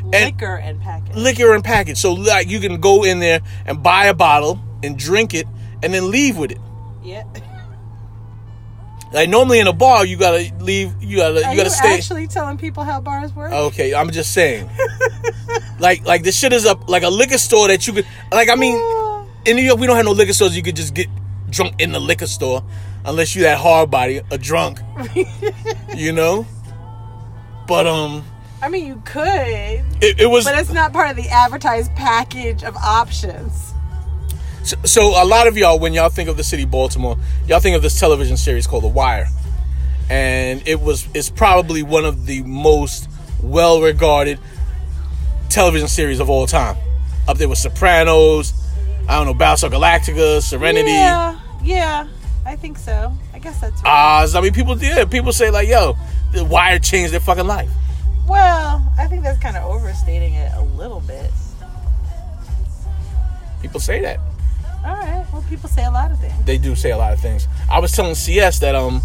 liquor 0.05 0.57
and 0.57 0.81
package. 0.81 1.17
liquor 1.17 1.55
and 1.55 1.65
package. 1.65 1.97
So 1.97 2.13
like 2.13 2.49
you 2.49 2.61
can 2.61 2.81
go 2.81 3.03
in 3.03 3.19
there 3.19 3.41
and 3.65 3.83
buy 3.83 4.05
a 4.07 4.15
bottle 4.15 4.61
and 4.83 4.99
drink 4.99 5.33
it 5.33 5.47
and 5.83 5.95
then 5.95 6.11
leave 6.11 6.37
with 6.37 6.51
it. 6.51 6.61
Yeah. 7.03 7.25
Like 9.13 9.29
normally 9.29 9.61
in 9.61 9.67
a 9.67 9.73
bar 9.73 10.05
you 10.05 10.17
gotta 10.17 10.53
leave 10.61 10.93
you 11.03 11.17
gotta 11.19 11.35
Are 11.47 11.53
you 11.53 11.57
gotta 11.57 11.65
you 11.65 11.71
stay. 11.71 11.95
actually 11.95 12.27
telling 12.27 12.59
people 12.59 12.83
how 12.85 13.01
bars 13.01 13.33
work? 13.35 13.53
okay, 13.53 13.95
I'm 13.95 14.11
just 14.11 14.33
saying. 14.33 14.69
like 15.79 16.05
like 16.05 16.23
this 16.23 16.39
shit 16.39 16.53
is 16.53 16.67
up 16.67 16.89
like 16.89 17.03
a 17.03 17.09
liquor 17.09 17.39
store 17.39 17.69
that 17.69 17.87
you 17.87 17.93
could 17.93 18.07
like 18.33 18.49
I 18.51 18.55
mean 18.57 18.75
in 19.45 19.57
New 19.57 19.63
York 19.63 19.79
we 19.79 19.87
don't 19.87 19.97
have 19.97 20.05
no 20.05 20.13
liquor 20.13 20.33
stores 20.33 20.57
you 20.57 20.63
could 20.63 20.77
just 20.77 20.93
get 20.95 21.09
drunk 21.51 21.81
in 21.81 21.93
the 21.93 22.01
liquor 22.01 22.27
store 22.27 22.65
unless 23.05 23.37
you 23.37 23.43
that 23.43 23.59
hard 23.59 23.91
body, 23.91 24.21
a 24.31 24.37
drunk. 24.39 24.81
you 25.97 26.13
know? 26.13 26.45
But 27.67 27.87
um 27.87 28.25
I 28.63 28.69
mean, 28.69 28.87
you 28.87 29.03
could, 29.05 29.23
it, 30.01 30.21
it 30.21 30.31
was 30.31 30.45
but 30.45 30.59
it's 30.59 30.73
not 30.73 30.93
part 30.93 31.11
of 31.11 31.17
the 31.17 31.29
advertised 31.29 31.95
package 31.95 32.65
of 32.65 32.75
options. 32.77 33.75
So, 34.67 34.77
so 34.85 35.23
a 35.23 35.25
lot 35.25 35.47
of 35.47 35.57
y'all, 35.57 35.79
when 35.79 35.95
y'all 35.95 36.09
think 36.09 36.29
of 36.29 36.37
the 36.37 36.43
city 36.43 36.65
Baltimore, 36.65 37.17
y'all 37.47 37.61
think 37.61 37.77
of 37.77 37.83
this 37.83 38.01
television 38.01 38.37
series 38.37 38.67
called 38.67 38.83
The 38.83 38.89
Wire, 38.89 39.29
and 40.11 40.67
it 40.67 40.81
was 40.81 41.07
it's 41.15 41.31
probably 41.31 41.85
one 41.85 42.05
of 42.05 42.27
the 42.27 42.43
most 42.43 43.09
well 43.41 43.81
regarded 43.81 44.41
television 45.51 45.87
series 45.87 46.19
of 46.19 46.29
all 46.29 46.49
time. 46.49 46.77
Up 47.29 47.39
there 47.39 47.49
with 47.49 47.59
Sopranos, 47.59 48.53
I 49.09 49.23
don't 49.23 49.27
know, 49.27 49.35
Battlestar 49.35 49.71
Galactica, 49.71 50.43
Serenity. 50.43 50.91
Yeah, 50.91 51.39
yeah, 51.63 52.09
I 52.45 52.57
think 52.57 52.77
so. 52.77 53.13
I 53.33 53.39
guess 53.39 53.61
that's 53.61 53.81
right. 53.85 54.23
Oz. 54.25 54.35
I 54.35 54.41
mean, 54.41 54.53
people 54.53 54.77
yeah, 54.83 55.05
people 55.05 55.33
say 55.33 55.49
like, 55.51 55.69
"Yo, 55.69 55.97
The 56.33 56.45
Wire 56.45 56.81
changed 56.81 57.13
their 57.13 57.21
fucking 57.21 57.47
life." 57.47 57.71
well, 58.27 58.93
I 58.99 59.07
think 59.07 59.23
that's 59.23 59.39
kind 59.39 59.57
of 59.57 59.63
overstating 59.63 60.35
it 60.35 60.51
a 60.57 60.63
little 60.63 60.99
bit. 60.99 61.31
People 63.63 63.79
say 63.79 64.01
that. 64.01 64.19
All 64.87 64.95
right. 64.95 65.27
Well, 65.33 65.45
people 65.49 65.69
say 65.69 65.85
a 65.85 65.91
lot 65.91 66.11
of 66.13 66.21
things. 66.21 66.33
they 66.45 66.59
do 66.59 66.75
say 66.77 66.91
a 66.93 66.97
lot 66.97 67.13
of 67.13 67.21
things. 67.21 67.49
I 67.71 67.81
was 67.81 67.93
telling 67.93 68.15
CS 68.15 68.61
that 68.61 68.75
um 68.75 69.03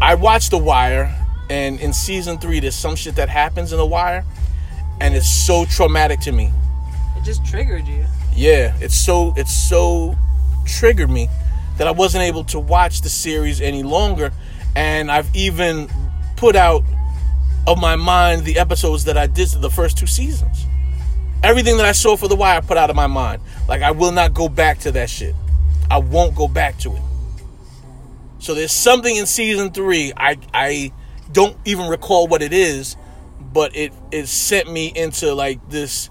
I 0.00 0.14
watched 0.14 0.50
The 0.50 0.58
Wire 0.58 1.14
and 1.48 1.80
in 1.80 1.92
season 1.92 2.38
3 2.38 2.60
there's 2.60 2.74
some 2.74 2.94
shit 2.96 3.16
that 3.16 3.28
happens 3.28 3.72
in 3.72 3.78
The 3.78 3.86
Wire 3.86 4.24
and 5.00 5.14
it's 5.14 5.28
so 5.28 5.64
traumatic 5.64 6.20
to 6.20 6.32
me. 6.32 6.52
It 7.16 7.24
just 7.24 7.44
triggered 7.46 7.86
you. 7.88 8.04
Yeah, 8.36 8.74
it's 8.80 8.94
so 8.94 9.32
it's 9.36 9.52
so 9.54 10.16
triggered 10.66 11.10
me 11.10 11.28
that 11.78 11.86
I 11.86 11.90
wasn't 11.92 12.24
able 12.24 12.44
to 12.44 12.60
watch 12.60 13.00
the 13.00 13.08
series 13.08 13.60
any 13.60 13.82
longer 13.82 14.30
and 14.76 15.10
I've 15.10 15.34
even 15.34 15.88
put 16.36 16.54
out 16.56 16.82
of 17.66 17.80
my 17.80 17.96
mind 17.96 18.44
the 18.44 18.58
episodes 18.58 19.04
that 19.04 19.16
I 19.16 19.26
did 19.26 19.48
the 19.48 19.70
first 19.70 19.96
two 19.96 20.06
seasons. 20.06 20.66
Everything 21.44 21.76
that 21.76 21.84
I 21.84 21.92
saw 21.92 22.16
for 22.16 22.26
The 22.26 22.36
Wire 22.36 22.56
I 22.56 22.60
put 22.62 22.78
out 22.78 22.88
of 22.88 22.96
my 22.96 23.06
mind. 23.06 23.42
Like 23.68 23.82
I 23.82 23.90
will 23.90 24.12
not 24.12 24.32
go 24.32 24.48
back 24.48 24.78
to 24.80 24.92
that 24.92 25.10
shit. 25.10 25.34
I 25.90 25.98
won't 25.98 26.34
go 26.34 26.48
back 26.48 26.78
to 26.78 26.94
it. 26.94 27.02
So 28.38 28.54
there's 28.54 28.72
something 28.72 29.14
in 29.14 29.26
season 29.26 29.70
three. 29.70 30.14
I 30.16 30.38
I 30.54 30.90
don't 31.30 31.54
even 31.66 31.88
recall 31.88 32.28
what 32.28 32.40
it 32.40 32.54
is, 32.54 32.96
but 33.38 33.76
it 33.76 33.92
it 34.10 34.26
sent 34.26 34.72
me 34.72 34.90
into 34.94 35.34
like 35.34 35.68
this 35.68 36.08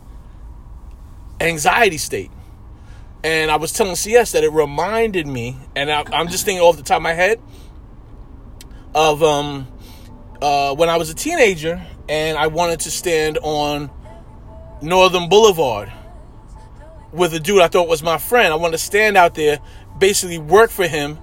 anxiety 1.42 1.98
state. 1.98 2.30
And 3.24 3.50
I 3.50 3.56
was 3.56 3.74
telling 3.74 3.96
CS 3.96 4.34
that 4.34 4.44
it 4.44 4.52
reminded 4.52 5.26
me, 5.26 5.58
and 5.76 5.92
I, 5.92 6.04
I'm 6.14 6.28
just 6.28 6.46
thinking 6.46 6.62
off 6.62 6.78
the 6.78 6.84
top 6.84 6.98
of 6.98 7.04
my 7.04 7.14
head 7.14 7.42
of 8.94 9.24
um 9.24 9.68
uh, 10.44 10.76
when 10.76 10.90
I 10.90 10.98
was 10.98 11.10
a 11.10 11.16
teenager 11.16 11.82
and 12.08 12.38
I 12.38 12.48
wanted 12.48 12.82
to 12.82 12.92
stand 12.92 13.40
on 13.42 13.90
Northern 14.84 15.30
Boulevard 15.30 15.92
with 17.14 17.34
a 17.34 17.40
dude 17.40 17.62
I 17.62 17.70
thought 17.70 17.88
was 17.88 18.04
my 18.04 18.18
friend. 18.18 18.52
I 18.52 18.58
wanted 18.58 18.74
to 18.74 18.84
stand 18.84 19.16
out 19.16 19.34
there, 19.34 19.60
basically 19.98 20.40
work 20.40 20.72
for 20.72 20.86
him, 20.86 21.18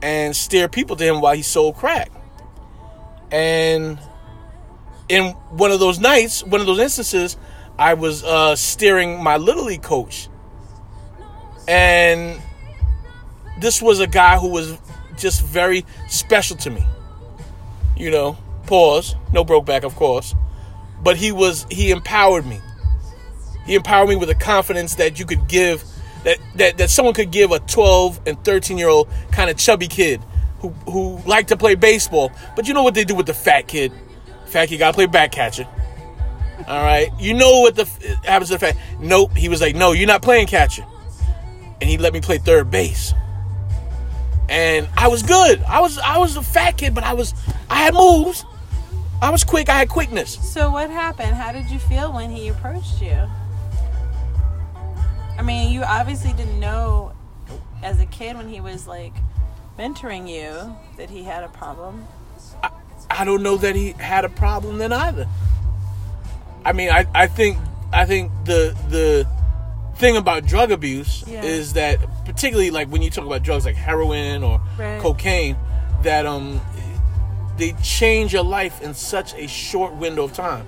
and 0.00 0.34
steer 0.34 0.66
people 0.66 0.96
to 0.96 1.04
him 1.04 1.20
while 1.20 1.34
he 1.34 1.42
sold 1.42 1.76
crack. 1.76 2.10
And 3.30 3.98
in 5.10 5.32
one 5.50 5.70
of 5.70 5.78
those 5.78 5.98
nights, 5.98 6.42
one 6.42 6.60
of 6.62 6.66
those 6.66 6.78
instances, 6.78 7.36
I 7.78 7.94
was 7.94 8.24
uh, 8.24 8.56
steering 8.56 9.22
my 9.22 9.36
little 9.36 9.64
league 9.64 9.82
coach, 9.82 10.28
and 11.68 12.40
this 13.58 13.82
was 13.82 14.00
a 14.00 14.06
guy 14.06 14.38
who 14.38 14.48
was 14.48 14.78
just 15.18 15.42
very 15.42 15.84
special 16.08 16.56
to 16.58 16.70
me. 16.70 16.86
You 17.96 18.10
know, 18.10 18.38
pause, 18.66 19.16
no 19.32 19.44
broke 19.44 19.66
back, 19.66 19.82
of 19.84 19.96
course, 19.96 20.34
but 21.02 21.16
he 21.16 21.30
was 21.30 21.66
he 21.70 21.90
empowered 21.90 22.46
me. 22.46 22.60
He 23.66 23.74
empowered 23.74 24.08
me 24.08 24.16
with 24.16 24.28
the 24.28 24.34
confidence 24.34 24.96
that 24.96 25.18
you 25.18 25.24
could 25.24 25.48
give 25.48 25.84
that 26.24 26.38
that, 26.56 26.78
that 26.78 26.90
someone 26.90 27.14
could 27.14 27.30
give 27.30 27.50
a 27.50 27.58
12 27.60 28.20
and 28.26 28.42
13 28.44 28.78
year 28.78 28.88
old 28.88 29.08
kind 29.30 29.50
of 29.50 29.56
chubby 29.56 29.88
kid 29.88 30.20
who 30.60 30.70
who 30.90 31.18
liked 31.26 31.48
to 31.48 31.56
play 31.56 31.74
baseball. 31.74 32.32
But 32.56 32.68
you 32.68 32.74
know 32.74 32.82
what 32.82 32.94
they 32.94 33.04
do 33.04 33.14
with 33.14 33.26
the 33.26 33.34
fat 33.34 33.68
kid? 33.68 33.92
Fat 34.46 34.68
kid 34.68 34.78
gotta 34.78 34.94
play 34.94 35.06
back 35.06 35.32
catcher. 35.32 35.66
All 36.66 36.82
right, 36.82 37.10
you 37.18 37.34
know 37.34 37.60
what 37.60 37.74
the 37.74 37.84
happens 38.24 38.50
to 38.50 38.54
the 38.54 38.58
fat? 38.60 38.76
Nope. 39.00 39.36
He 39.36 39.48
was 39.48 39.60
like, 39.60 39.74
no, 39.74 39.92
you're 39.92 40.06
not 40.06 40.22
playing 40.22 40.46
catcher, 40.46 40.84
and 41.80 41.90
he 41.90 41.98
let 41.98 42.12
me 42.12 42.20
play 42.20 42.38
third 42.38 42.70
base. 42.70 43.12
And 44.48 44.88
I 44.96 45.08
was 45.08 45.22
good. 45.22 45.62
I 45.62 45.80
was 45.80 45.98
I 45.98 46.18
was 46.18 46.36
a 46.36 46.42
fat 46.42 46.76
kid, 46.76 46.94
but 46.94 47.02
I 47.02 47.14
was 47.14 47.34
I 47.68 47.76
had 47.76 47.94
moves. 47.94 48.44
I 49.20 49.30
was 49.30 49.44
quick. 49.44 49.68
I 49.68 49.78
had 49.78 49.88
quickness. 49.88 50.34
So 50.52 50.70
what 50.70 50.90
happened? 50.90 51.34
How 51.34 51.52
did 51.52 51.70
you 51.70 51.78
feel 51.78 52.12
when 52.12 52.30
he 52.30 52.48
approached 52.48 53.00
you? 53.00 53.28
I 55.38 55.42
mean, 55.42 55.72
you 55.72 55.82
obviously 55.82 56.32
didn't 56.32 56.60
know 56.60 57.12
as 57.82 58.00
a 58.00 58.06
kid 58.06 58.36
when 58.36 58.48
he 58.48 58.60
was 58.60 58.86
like 58.86 59.14
mentoring 59.78 60.28
you 60.28 60.76
that 60.96 61.10
he 61.10 61.22
had 61.24 61.42
a 61.44 61.48
problem. 61.48 62.04
I 63.10 63.24
don't 63.24 63.42
know 63.42 63.56
that 63.58 63.74
he 63.76 63.92
had 63.92 64.24
a 64.24 64.28
problem 64.28 64.78
then 64.78 64.92
either. 64.92 65.28
I 66.64 66.72
mean, 66.72 66.90
I, 66.90 67.06
I 67.14 67.26
think 67.26 67.58
I 67.92 68.04
think 68.06 68.30
the 68.44 68.76
the 68.88 69.28
thing 69.96 70.16
about 70.16 70.46
drug 70.46 70.70
abuse 70.70 71.22
Yeah. 71.26 71.42
is 71.44 71.74
that 71.74 71.98
particularly 72.24 72.70
like 72.70 72.88
when 72.88 73.02
you 73.02 73.10
talk 73.10 73.26
about 73.26 73.42
drugs 73.42 73.64
like 73.66 73.76
heroin 73.76 74.42
or 74.42 74.60
Right. 74.78 75.00
cocaine, 75.00 75.56
that 76.02 76.24
um 76.26 76.60
they 77.58 77.72
change 77.82 78.32
your 78.32 78.44
life 78.44 78.80
in 78.80 78.94
such 78.94 79.34
a 79.34 79.46
short 79.46 79.92
window 79.94 80.24
of 80.24 80.32
time. 80.32 80.66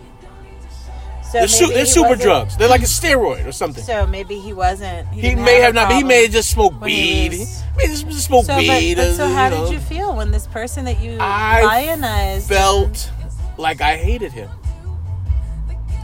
So 1.34 1.38
They're, 1.40 1.48
su- 1.48 1.66
they're 1.74 1.84
super 1.86 2.14
drugs. 2.14 2.56
They're 2.56 2.68
like 2.68 2.82
a 2.82 2.86
steroid 2.86 3.44
or 3.44 3.50
something. 3.50 3.82
So 3.82 4.06
maybe 4.06 4.38
he 4.38 4.52
wasn't. 4.52 5.08
he 5.08 5.20
didn't 5.20 5.44
may 5.44 5.58
a 5.60 5.62
have 5.64 5.74
not. 5.74 5.88
But 5.88 5.96
he 5.96 6.04
may 6.04 6.22
have 6.22 6.30
just 6.30 6.48
smoked 6.50 6.76
he 6.76 6.80
weed. 7.28 7.32
He 7.32 7.38
may 7.76 7.86
have 7.88 8.06
just 8.08 8.24
smoked 8.26 8.46
So, 8.46 8.56
weed. 8.56 8.94
but 8.96 9.14
so 9.14 9.24
uh, 9.24 9.28
how 9.34 9.48
know. 9.48 9.64
did 9.64 9.72
you 9.72 9.80
feel 9.80 10.14
when 10.14 10.30
this 10.30 10.46
person 10.46 10.84
that 10.84 11.00
you 11.00 11.16
I 11.20 11.62
lionized 11.62 12.48
felt 12.48 13.10
like 13.58 13.80
I 13.80 13.96
hated 13.96 14.30
him. 14.30 14.48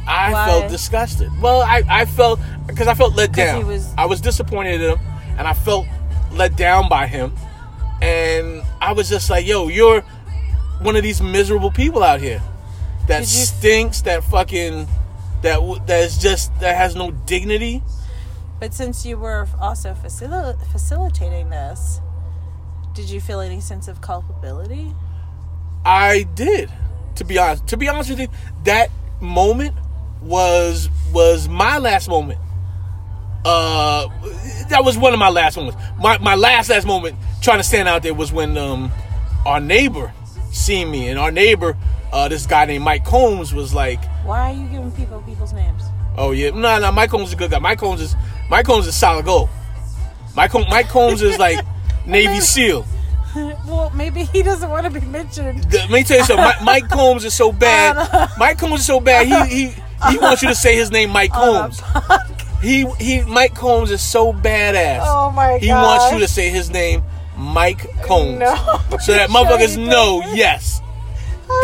I 0.09 0.33
Why? 0.33 0.47
felt 0.47 0.69
disgusted. 0.71 1.31
Well, 1.41 1.63
I, 1.63 1.85
I 1.89 2.05
felt 2.07 2.41
because 2.67 2.89
I 2.89 2.95
felt 2.95 3.15
let 3.15 3.31
down. 3.33 3.59
he 3.59 3.65
was- 3.65 3.95
I 3.97 4.07
was 4.07 4.21
disappointed 4.21 4.81
in 4.81 4.91
him, 4.93 4.99
and 5.39 5.47
I 5.47 5.53
felt 5.53 5.87
let 6.33 6.57
down 6.57 6.89
by 6.89 7.07
him. 7.07 7.33
And 8.03 8.63
I 8.81 8.93
was 8.93 9.09
just 9.09 9.31
like, 9.31 9.47
"Yo, 9.47 9.69
you're 9.69 10.01
one 10.81 10.97
of 10.97 11.03
these 11.05 11.21
miserable 11.23 11.71
people 11.71 12.03
out 12.03 12.21
here 12.21 12.43
that 13.07 13.21
you- 13.21 13.27
stinks. 13.27 14.01
That 14.03 14.25
fucking 14.25 14.89
that 15.43 15.57
w- 15.57 15.81
that 15.87 16.01
is 16.01 16.19
just 16.19 16.59
that 16.61 16.77
has 16.77 16.95
no 16.95 17.11
dignity." 17.11 17.83
But 18.59 18.75
since 18.75 19.07
you 19.07 19.17
were 19.17 19.49
also 19.61 19.95
facil- 19.95 20.61
facilitating 20.71 21.51
this, 21.51 22.01
did 22.95 23.09
you 23.09 23.21
feel 23.21 23.41
any 23.41 23.61
sense 23.61 23.89
of 23.89 24.01
culpability? 24.01 24.95
I 25.85 26.25
did. 26.35 26.71
To 27.17 27.25
be 27.25 27.39
honest, 27.39 27.67
to 27.69 27.77
be 27.77 27.89
honest 27.89 28.11
with 28.11 28.21
you, 28.21 28.29
that 28.65 28.91
moment 29.21 29.75
was 30.23 30.89
was 31.13 31.49
my 31.49 31.79
last 31.79 32.09
moment. 32.09 32.39
Uh, 33.45 34.09
that 34.69 34.85
was 34.85 34.99
one 34.99 35.15
of 35.15 35.19
my 35.19 35.31
last 35.31 35.57
moments. 35.57 35.83
My 35.99 36.19
my 36.19 36.35
last 36.35 36.69
last 36.69 36.87
moment 36.87 37.17
trying 37.41 37.59
to 37.59 37.65
stand 37.65 37.89
out 37.89 38.03
there 38.03 38.15
was 38.15 38.31
when 38.33 38.59
um 38.59 38.93
our 39.47 39.61
neighbor 39.61 40.13
seen 40.53 40.91
me, 40.91 41.09
and 41.09 41.19
our 41.19 41.31
neighbor, 41.31 41.77
uh, 42.13 42.29
this 42.29 42.47
guy 42.47 42.67
named 42.67 42.85
Mike 42.85 43.05
Combs, 43.05 43.55
was 43.55 43.73
like, 43.73 44.01
Why 44.25 44.51
are 44.51 44.55
you 44.55 44.67
giving 44.69 44.93
people 44.93 45.23
people's 45.23 45.53
names? 45.53 45.83
"Oh 46.17 46.33
yeah, 46.33 46.51
no, 46.51 46.79
no, 46.79 46.93
Mike 46.93 47.11
Combs 47.11 47.29
is 47.29 47.33
a 47.35 47.37
good 47.37 47.51
guy. 47.51 47.59
Mike 47.59 47.79
Combs 47.79 48.01
is 48.01 48.17
Mike 48.49 48.67
Combs 48.67 48.87
is 48.87 48.95
solid 48.95 49.25
gold. 49.25 49.49
Mike 50.37 50.51
Combs, 50.51 50.67
Mike 50.69 50.89
Combs 50.89 51.23
is 51.23 51.39
like 51.39 51.65
Navy 52.07 52.41
SEAL." 52.41 52.85
well, 53.37 53.91
maybe 53.95 54.25
he 54.25 54.43
doesn't 54.43 54.69
want 54.69 54.85
to 54.85 54.91
be 55.01 55.05
mentioned. 55.07 55.65
The- 55.65 55.79
let 55.79 55.91
me 55.91 56.03
tell 56.03 56.19
you 56.19 56.25
something. 56.25 56.45
Mike, 56.45 56.63
Mike 56.63 56.89
Combs 56.89 57.25
is 57.25 57.35
so 57.35 57.53
bad. 57.67 58.31
Mike 58.39 58.59
Combs 58.59 58.81
is 58.81 58.87
so 58.87 59.01
bad. 59.01 59.27
He 59.27 59.69
he 59.69 59.75
he 60.11 60.19
wants 60.19 60.43
you 60.43 60.49
to 60.49 60.55
say 60.55 60.75
his 60.77 60.91
name, 60.91 61.11
Mike 61.11 61.31
oh, 61.35 61.71
Combs. 61.71 61.81
He 62.63 62.87
he. 62.99 63.23
Mike 63.23 63.55
Combs 63.55 63.91
is 63.91 64.03
so 64.03 64.33
badass. 64.33 65.01
Oh 65.03 65.31
my 65.31 65.59
He 65.59 65.71
wants 65.71 66.13
you 66.13 66.19
to 66.19 66.29
say 66.29 66.51
his 66.51 66.71
name, 66.71 67.03
Mike 67.37 67.87
Combs. 68.03 68.41
No. 68.41 68.55
So 69.01 69.13
that 69.13 69.31
motherfuckers 69.31 69.75
sure 69.77 69.87
know. 69.87 70.23
Yes. 70.35 70.81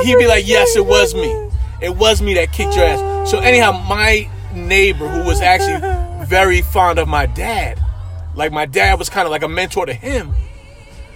He'd 0.02 0.18
be 0.18 0.26
like, 0.26 0.46
yes, 0.46 0.76
it 0.76 0.84
was 0.84 1.14
me. 1.14 1.45
It 1.80 1.96
was 1.96 2.22
me 2.22 2.34
that 2.34 2.52
kicked 2.52 2.74
your 2.76 2.84
ass. 2.84 3.30
So 3.30 3.38
anyhow, 3.38 3.72
my 3.72 4.28
neighbor, 4.54 5.08
who 5.08 5.24
was 5.24 5.40
actually 5.40 5.80
very 6.26 6.62
fond 6.62 6.98
of 6.98 7.08
my 7.08 7.26
dad, 7.26 7.80
like 8.34 8.52
my 8.52 8.66
dad 8.66 8.98
was 8.98 9.08
kind 9.08 9.26
of 9.26 9.30
like 9.30 9.42
a 9.42 9.48
mentor 9.48 9.86
to 9.86 9.94
him, 9.94 10.32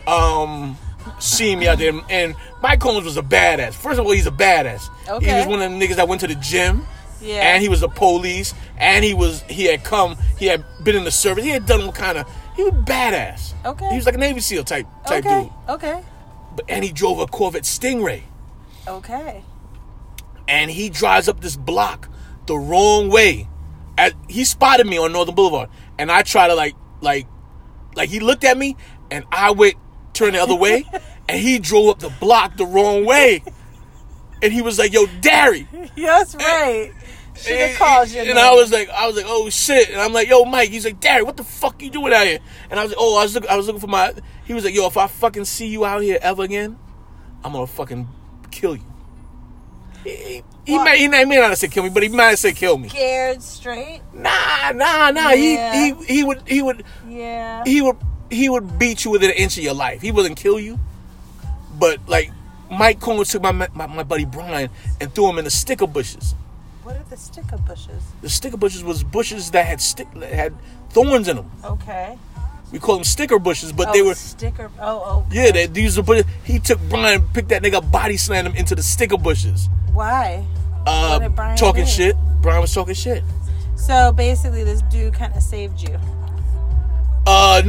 um, 0.07 0.77
seeing 1.19 1.59
me 1.59 1.69
out 1.69 1.79
there. 1.79 1.93
And 2.09 2.35
Mike 2.63 2.81
Combs 2.81 3.05
was 3.05 3.17
a 3.17 3.23
badass. 3.23 3.75
First 3.75 3.99
of 3.99 4.07
all, 4.07 4.13
he's 4.13 4.27
a 4.27 4.33
badass. 4.33 4.89
Okay. 5.09 5.27
He 5.27 5.33
was 5.33 5.47
one 5.47 5.63
of 5.63 5.71
them 5.71 5.81
niggas 5.81 5.97
that 5.97 6.09
went 6.09 6.21
to 6.23 6.27
the 6.27 6.35
gym. 6.37 6.83
Yeah. 7.21 7.53
And 7.55 7.63
he 7.63 7.69
was 7.69 7.81
the 7.81 7.89
police. 7.89 8.55
And 8.79 9.05
he 9.05 9.15
was 9.15 9.43
he 9.43 9.65
had 9.65 9.85
come. 9.85 10.17
He 10.39 10.47
had 10.47 10.65
been 10.83 10.97
in 10.97 11.05
the 11.05 11.11
service. 11.11 11.45
He 11.45 11.51
had 11.51 11.67
done 11.67 11.87
what 11.87 11.95
kind 11.95 12.19
of. 12.19 12.27
He 12.57 12.65
was 12.65 12.73
badass. 12.73 13.55
Okay. 13.65 13.89
He 13.91 13.97
was 13.97 14.07
like 14.07 14.15
a 14.15 14.19
Navy 14.19 14.41
SEAL 14.41 14.65
type 14.65 14.87
type 15.07 15.25
okay. 15.25 15.43
dude. 15.43 15.53
Okay. 15.69 16.03
But, 16.57 16.65
and 16.69 16.85
he 16.85 16.93
drove 16.93 17.19
a 17.19 17.27
Corvette 17.27 17.63
Stingray. 17.63 18.23
Okay. 18.89 19.45
And 20.49 20.71
he 20.71 20.91
drives 20.91 21.29
up 21.29 21.41
this 21.41 21.57
block 21.57 22.09
the 22.47 22.57
wrong 22.57 23.11
way. 23.11 23.49
He 24.29 24.45
spotted 24.45 24.87
me 24.87 24.99
on 24.99 25.13
Northern 25.13 25.35
Boulevard, 25.35 25.69
and 25.99 26.11
I 26.11 26.23
try 26.23 26.49
to 26.49 26.55
like, 26.55 26.75
like, 27.01 27.27
like 27.95 28.09
he 28.09 28.21
looked 28.21 28.45
at 28.45 28.57
me, 28.57 28.77
and 29.11 29.25
I 29.31 29.51
went 29.51 29.75
turn 30.15 30.33
the 30.33 30.43
other 30.43 30.55
way, 30.55 30.85
and 31.29 31.39
he 31.41 31.59
drove 31.59 31.89
up 31.89 31.99
the 31.99 32.09
block 32.21 32.57
the 32.57 32.65
wrong 32.65 33.05
way, 33.05 33.43
and 34.43 34.53
he 34.53 34.63
was 34.63 34.79
like, 34.79 34.93
"Yo, 34.93 35.07
Derry," 35.21 35.69
Yes, 35.97 36.35
right. 36.35 36.93
Should 37.37 37.59
have 37.59 37.79
called 37.79 38.09
you. 38.11 38.21
and 38.23 38.39
I 38.39 38.53
was 38.53 38.73
like, 38.73 38.91
I 38.91 39.07
was 39.07 39.17
like, 39.17 39.27
"Oh 39.29 39.49
shit," 39.51 39.91
and 39.91 40.01
I'm 40.01 40.13
like, 40.13 40.29
"Yo, 40.29 40.45
Mike," 40.45 40.71
he's 40.71 40.85
like, 40.85 41.01
"Derry, 41.01 41.23
what 41.23 41.37
the 41.37 41.45
fuck 41.45 41.83
you 41.83 41.91
doing 41.91 42.13
out 42.13 42.27
here?" 42.27 42.39
And 42.71 42.79
I 42.79 42.83
was 42.83 42.93
like, 42.93 42.99
"Oh, 43.01 43.19
I 43.19 43.23
was 43.23 43.35
looking, 43.35 43.51
I 43.51 43.57
was 43.57 43.67
looking 43.67 43.81
for 43.81 43.87
my." 43.87 44.15
He 44.45 44.55
was 44.55 44.65
like, 44.65 44.75
"Yo, 44.75 44.87
if 44.87 44.97
I 44.97 45.07
fucking 45.07 45.45
see 45.45 45.67
you 45.67 45.85
out 45.85 46.03
here 46.03 46.19
ever 46.21 46.43
again, 46.43 46.79
I'm 47.45 47.53
gonna 47.53 47.67
fucking 47.67 48.09
kill 48.51 48.77
you." 48.77 48.90
He, 50.05 50.43
he, 50.65 50.79
may, 50.79 50.99
he 50.99 51.09
may 51.09 51.25
not 51.25 51.51
have 51.51 51.59
said 51.59 51.71
kill 51.71 51.83
me, 51.83 51.91
but 51.91 52.03
he 52.03 52.09
might 52.09 52.31
have 52.31 52.39
said 52.39 52.57
kill 52.57 52.79
me. 52.79 52.89
scared 52.89 53.43
straight. 53.43 54.01
Nah, 54.15 54.73
nah, 54.73 55.11
nah. 55.11 55.31
Yeah. 55.31 55.75
He, 55.75 55.95
he 55.95 56.05
he 56.15 56.25
would 56.25 56.43
he 56.47 56.63
would 56.63 56.85
Yeah. 57.09 57.63
he 57.65 57.83
would 57.83 57.97
he 58.31 58.49
would 58.49 58.79
beat 58.79 59.05
you 59.05 59.11
within 59.11 59.31
an 59.31 59.37
inch 59.37 59.59
of 59.59 59.65
your 59.65 59.75
life. 59.75 60.01
He 60.01 60.13
wouldn't 60.13 60.37
kill 60.39 60.59
you, 60.61 60.79
but 61.79 61.99
like 62.09 62.31
Mike 62.71 63.01
Combs 63.01 63.31
took 63.31 63.43
my, 63.43 63.53
my 63.53 63.69
my 63.75 64.03
buddy 64.03 64.25
Brian 64.25 64.71
and 65.01 65.13
threw 65.15 65.29
him 65.29 65.39
in 65.39 65.45
the 65.45 65.51
sticker 65.51 65.87
bushes. 65.87 66.35
what 66.83 66.97
are 66.97 67.03
the 67.11 67.17
sticker 67.17 67.59
bushes? 67.59 68.03
The 68.23 68.29
sticker 68.31 68.57
bushes 68.57 68.83
was 68.85 69.03
bushes 69.05 69.51
that 69.51 69.67
had 69.67 69.81
stick 69.81 70.09
that 70.15 70.33
had 70.33 70.55
thorns 70.91 71.29
in 71.29 71.37
them. 71.37 71.51
Okay. 71.65 72.17
We 72.73 72.79
call 72.79 72.95
them 72.97 73.05
sticker 73.05 73.39
bushes, 73.39 73.73
but 73.73 73.89
oh, 73.89 73.93
they 73.93 74.03
were 74.03 74.15
sticker. 74.15 74.71
Oh, 74.81 75.03
oh. 75.05 75.27
yeah. 75.33 75.51
They, 75.51 75.67
these 75.67 75.97
were 75.97 76.03
bushes. 76.05 76.25
He 76.45 76.59
took 76.61 76.79
Brian, 76.89 77.27
picked 77.35 77.49
that 77.49 77.63
nigga, 77.63 77.91
body 77.91 78.17
slammed 78.17 78.49
him 78.49 78.57
into 78.57 78.75
the 78.75 78.83
sticker 78.83 79.17
bushes. 79.19 79.69
Why? 79.93 80.45
Uh, 80.87 81.09
What 81.09 81.23
did 81.23 81.35
Brian 81.35 81.57
talking 81.57 81.85
do? 81.85 81.91
shit. 81.91 82.17
Brian 82.43 82.61
was 82.61 82.73
talking 82.73 82.95
shit. 82.95 83.23
So 83.77 84.13
basically, 84.13 84.63
this 84.65 84.83
dude 84.83 85.15
kind 85.15 85.35
of 85.35 85.43
saved 85.43 85.81
you. 85.83 85.99
Uh, 87.27 87.63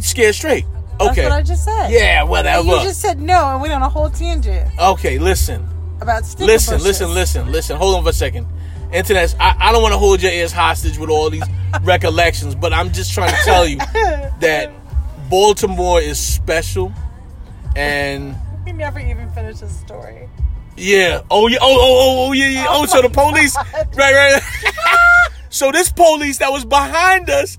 scared 0.00 0.34
straight. 0.34 0.64
That's 0.98 1.12
Okay. 1.12 1.22
what 1.24 1.32
I 1.32 1.42
just 1.42 1.64
said. 1.64 1.88
Yeah, 1.90 2.22
whatever. 2.24 2.66
You 2.66 2.82
just 2.82 3.00
said 3.00 3.20
no, 3.20 3.46
and 3.52 3.60
went 3.62 3.72
on 3.72 3.80
a 3.82 3.88
whole 3.88 4.10
tangent 4.10 4.68
okay, 4.78 5.18
listen. 5.18 5.66
about 6.00 6.26
sticker 6.26 6.44
listen, 6.46 6.74
bushes. 6.74 6.86
listen, 6.86 7.14
listen, 7.14 7.52
listen. 7.52 7.76
Hold 7.76 7.96
on 7.96 8.02
for 8.02 8.10
a 8.10 8.12
second. 8.12 8.46
Internet, 8.92 9.36
I, 9.38 9.56
I 9.58 9.72
don't 9.72 9.82
want 9.82 9.92
to 9.92 9.98
hold 9.98 10.20
your 10.22 10.32
ears 10.32 10.52
hostage 10.52 10.98
with 10.98 11.10
all 11.10 11.30
these 11.30 11.44
recollections, 11.82 12.54
but 12.54 12.72
I'm 12.72 12.92
just 12.92 13.12
trying 13.14 13.30
to 13.30 13.42
tell 13.44 13.66
you 13.66 13.76
that 14.40 14.70
Baltimore 15.30 16.00
is 16.00 16.18
special. 16.18 16.92
And 17.76 18.34
We 18.64 18.72
never 18.72 18.98
even 18.98 19.30
finished 19.30 19.60
his 19.60 19.70
story. 19.78 20.28
yeah, 20.76 21.22
oh 21.30 21.46
yeah, 21.46 21.58
oh 21.60 21.76
oh 21.78 21.78
oh, 21.80 22.28
oh 22.28 22.32
yeah, 22.32 22.48
yeah. 22.48 22.66
Oh, 22.68 22.82
oh 22.82 22.86
so 22.86 23.00
the 23.02 23.08
police, 23.10 23.56
right, 23.94 23.94
right. 23.96 24.42
So 25.52 25.72
this 25.72 25.90
police 25.90 26.38
that 26.38 26.52
was 26.52 26.64
behind 26.64 27.28
us, 27.28 27.58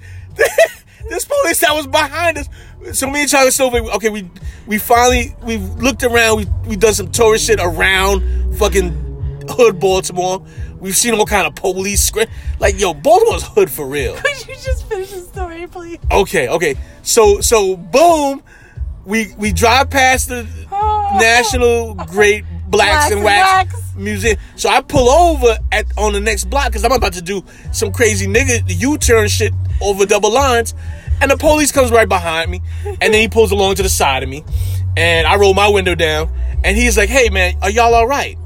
this 1.09 1.25
police 1.25 1.59
that 1.59 1.73
was 1.73 1.87
behind 1.87 2.37
us. 2.37 2.47
So 2.93 3.05
me 3.09 3.21
and 3.21 3.29
Charlie 3.29 3.51
Silver, 3.51 3.79
okay, 3.95 4.07
we 4.09 4.29
we 4.65 4.77
finally 4.77 5.35
we 5.43 5.57
looked 5.57 6.01
around. 6.03 6.37
We 6.37 6.45
we 6.69 6.75
done 6.77 6.93
some 6.93 7.11
tourist 7.11 7.45
shit 7.47 7.59
around 7.61 8.55
fucking 8.57 9.45
hood 9.49 9.79
Baltimore. 9.81 10.41
We've 10.81 10.95
seen 10.95 11.13
all 11.13 11.25
kind 11.25 11.45
of 11.45 11.53
police 11.55 12.03
script. 12.03 12.31
Like 12.59 12.79
yo, 12.79 12.93
Baltimore's 12.93 13.43
hood 13.43 13.69
for 13.69 13.87
real. 13.87 14.15
Could 14.15 14.47
you 14.47 14.55
just 14.55 14.87
finish 14.89 15.11
the 15.11 15.19
story, 15.19 15.67
please? 15.67 15.99
Okay, 16.11 16.49
okay. 16.49 16.75
So 17.03 17.39
so 17.39 17.77
boom, 17.77 18.43
we 19.05 19.33
we 19.37 19.53
drive 19.53 19.91
past 19.91 20.29
the 20.29 20.47
oh. 20.71 21.17
National 21.19 21.93
Great 21.93 22.43
Blacks, 22.67 23.11
and 23.11 23.23
Wax, 23.23 23.73
Wax. 23.73 23.95
Museum. 23.95 24.37
So 24.55 24.69
I 24.69 24.81
pull 24.81 25.09
over 25.09 25.57
at 25.71 25.85
on 25.97 26.13
the 26.13 26.19
next 26.19 26.45
block 26.45 26.67
because 26.67 26.83
I'm 26.83 26.91
about 26.91 27.13
to 27.13 27.21
do 27.21 27.43
some 27.71 27.91
crazy 27.91 28.25
nigga 28.25 28.63
U-turn 28.67 29.27
shit 29.27 29.53
over 29.81 30.05
double 30.05 30.31
lines, 30.31 30.73
and 31.21 31.29
the 31.29 31.37
police 31.37 31.71
comes 31.71 31.91
right 31.91 32.09
behind 32.09 32.49
me, 32.49 32.61
and 32.85 33.13
then 33.13 33.13
he 33.13 33.27
pulls 33.27 33.51
along 33.51 33.75
to 33.75 33.83
the 33.83 33.89
side 33.89 34.23
of 34.23 34.29
me, 34.29 34.43
and 34.97 35.27
I 35.27 35.35
roll 35.35 35.53
my 35.53 35.67
window 35.67 35.93
down, 35.93 36.31
and 36.63 36.75
he's 36.75 36.97
like, 36.97 37.09
"Hey 37.09 37.29
man, 37.29 37.57
are 37.61 37.69
y'all 37.69 37.93
all 37.93 38.07
right?" 38.07 38.37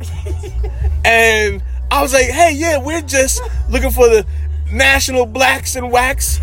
and 1.06 1.64
I 1.96 2.02
was 2.02 2.14
like, 2.14 2.26
"Hey, 2.26 2.52
yeah, 2.54 2.78
we're 2.78 3.02
just 3.02 3.42
looking 3.70 3.92
for 3.92 4.08
the 4.08 4.26
National 4.72 5.26
Blacks 5.26 5.76
and 5.76 5.92
Wax." 5.92 6.40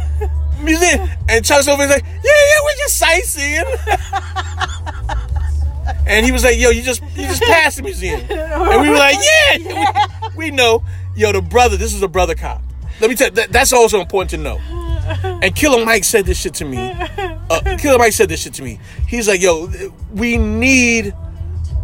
Museum 0.62 1.08
and 1.28 1.44
Chuck 1.44 1.62
Silver's 1.62 1.90
like, 1.90 2.04
yeah, 2.04 2.20
yeah, 2.22 2.62
we're 2.64 2.76
just 2.76 2.98
sightseeing. 2.98 3.64
and 6.06 6.24
he 6.24 6.32
was 6.32 6.44
like, 6.44 6.58
yo, 6.58 6.70
you 6.70 6.82
just 6.82 7.02
you 7.16 7.26
just 7.26 7.42
passed 7.42 7.78
the 7.78 7.82
museum. 7.82 8.20
And 8.30 8.82
we 8.82 8.88
were 8.88 8.96
like, 8.96 9.16
yeah, 9.20 10.06
we, 10.36 10.46
we 10.46 10.50
know. 10.50 10.84
Yo, 11.14 11.32
the 11.32 11.42
brother, 11.42 11.76
this 11.76 11.92
is 11.92 12.02
a 12.02 12.08
brother 12.08 12.34
cop. 12.34 12.62
Let 13.00 13.10
me 13.10 13.16
tell 13.16 13.28
you, 13.28 13.34
that, 13.34 13.52
that's 13.52 13.72
also 13.72 14.00
important 14.00 14.30
to 14.30 14.36
know. 14.38 14.58
And 15.42 15.54
Killer 15.54 15.84
Mike 15.84 16.04
said 16.04 16.24
this 16.24 16.40
shit 16.40 16.54
to 16.54 16.64
me. 16.64 16.78
Uh, 16.78 17.76
Killer 17.78 17.98
Mike 17.98 18.12
said 18.12 18.28
this 18.28 18.42
shit 18.42 18.54
to 18.54 18.62
me. 18.62 18.78
He's 19.06 19.28
like, 19.28 19.42
yo, 19.42 19.68
we 20.12 20.38
need 20.38 21.12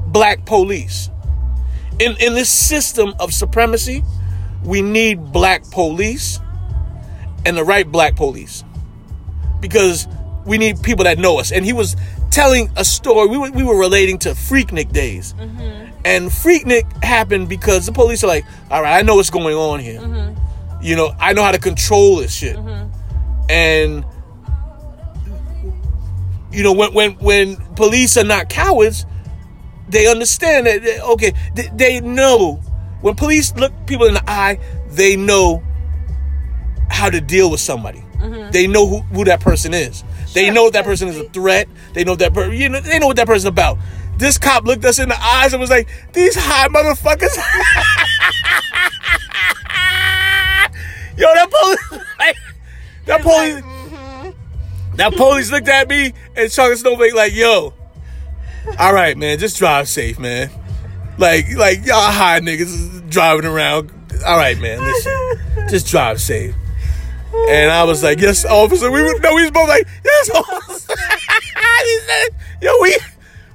black 0.07 0.47
police. 0.47 1.11
In 1.99 2.17
in 2.21 2.35
this 2.35 2.49
system 2.49 3.15
of 3.19 3.33
supremacy, 3.35 4.03
we 4.65 4.83
need 4.83 5.33
black 5.33 5.69
police 5.71 6.41
and 7.45 7.57
the 7.57 7.65
right 7.65 7.91
black 7.91 8.17
police 8.17 8.65
because 9.61 10.07
we 10.47 10.59
need 10.59 10.83
people 10.83 11.05
that 11.05 11.19
know 11.19 11.39
us. 11.39 11.53
And 11.53 11.65
he 11.65 11.73
was 11.73 11.97
telling 12.31 12.71
a 12.77 12.85
story. 12.85 13.29
We 13.29 13.39
were, 13.39 13.51
we 13.51 13.63
were 13.63 13.79
relating 13.79 14.19
to 14.21 14.31
Freaknik 14.31 14.93
days. 14.93 15.35
Mm-hmm. 15.35 15.93
And 16.05 16.29
Freaknik 16.29 17.05
happened 17.05 17.49
because 17.49 17.87
the 17.87 17.93
police 17.93 18.23
are 18.25 18.29
like, 18.29 18.45
all 18.71 18.83
right, 18.83 18.99
I 18.99 19.03
know 19.03 19.17
what's 19.17 19.31
going 19.31 19.55
on 19.55 19.81
here. 19.81 20.01
Mm-hmm. 20.01 20.83
You 20.83 20.97
know, 20.97 21.15
I 21.19 21.33
know 21.33 21.43
how 21.43 21.53
to 21.53 21.59
control 21.59 22.17
this 22.17 22.35
shit. 22.35 22.57
Mm-hmm. 22.57 23.51
And, 23.51 24.05
you 26.53 26.63
know, 26.63 26.73
when, 26.73 26.95
when, 26.95 27.13
when 27.15 27.57
police 27.75 28.17
are 28.17 28.25
not 28.25 28.49
cowards, 28.49 29.05
they 29.89 30.07
understand 30.11 30.67
that, 30.67 30.83
that, 30.83 31.05
okay, 31.13 31.33
they, 31.55 31.69
they 31.75 32.01
know. 32.01 32.61
When 33.01 33.15
police 33.15 33.55
look 33.55 33.73
people 33.87 34.07
in 34.07 34.15
the 34.15 34.31
eye, 34.31 34.59
they 34.89 35.17
know 35.17 35.63
how 36.91 37.11
to 37.11 37.21
deal 37.21 37.51
with 37.51 37.61
somebody. 37.61 38.03
Mm-hmm. 38.17 38.51
They 38.51 38.67
know 38.67 38.87
who, 38.87 39.01
who 39.03 39.25
that 39.25 39.41
person 39.41 39.73
is. 39.73 40.03
they 40.35 40.51
know 40.51 40.71
that 40.71 40.85
person 40.85 41.09
is 41.09 41.17
a 41.17 41.25
threat. 41.31 41.69
They 41.93 42.05
know 42.05 42.17
that 42.17 42.35
per- 42.35 42.53
you 42.53 42.69
know 42.69 42.81
they 42.81 42.99
know 42.99 43.07
what 43.07 43.17
that 43.17 43.27
person's 43.27 43.45
about. 43.47 43.79
This 44.17 44.37
cop 44.37 44.65
looked 44.65 44.85
us 44.85 44.99
in 44.99 45.09
the 45.09 45.21
eyes 45.21 45.53
and 45.53 45.61
was 45.61 45.71
like, 45.71 45.89
"These 46.13 46.35
high 46.37 46.67
motherfuckers." 46.69 47.37
Yo, 51.17 51.27
that 51.35 51.51
police, 51.51 52.03
like, 52.19 52.37
that 53.07 53.23
police, 53.23 53.55
mm-hmm. 53.55 54.97
that 54.97 55.13
police 55.15 55.51
looked 55.51 55.69
at 55.69 55.89
me 55.89 56.13
and 56.37 56.51
Chuck 56.51 56.77
Snowflake 56.77 57.15
like, 57.15 57.35
"Yo, 57.35 57.75
all 58.79 58.93
right, 58.93 59.17
man, 59.17 59.39
just 59.39 59.59
drive 59.59 59.89
safe, 59.89 60.19
man." 60.19 60.51
Like, 61.19 61.47
like 61.57 61.85
y'all 61.85 62.11
high 62.13 62.41
niggas 62.41 63.09
driving 63.11 63.45
around. 63.45 63.91
All 64.27 64.37
right, 64.37 64.59
man, 64.59 64.81
listen, 64.81 65.69
just 65.69 65.87
drive 65.89 66.21
safe. 66.21 66.55
And 67.49 67.71
I 67.71 67.85
was 67.85 68.03
like, 68.03 68.21
"Yes, 68.21 68.45
officer." 68.45 68.91
We 68.91 69.03
were 69.03 69.19
no, 69.21 69.35
we 69.35 69.43
was 69.43 69.51
both 69.51 69.69
like, 69.69 69.87
"Yes, 70.05 70.31
officer." 70.35 70.95
he 71.85 71.99
said, 72.07 72.29
"Yo, 72.63 72.73
we 72.81 72.97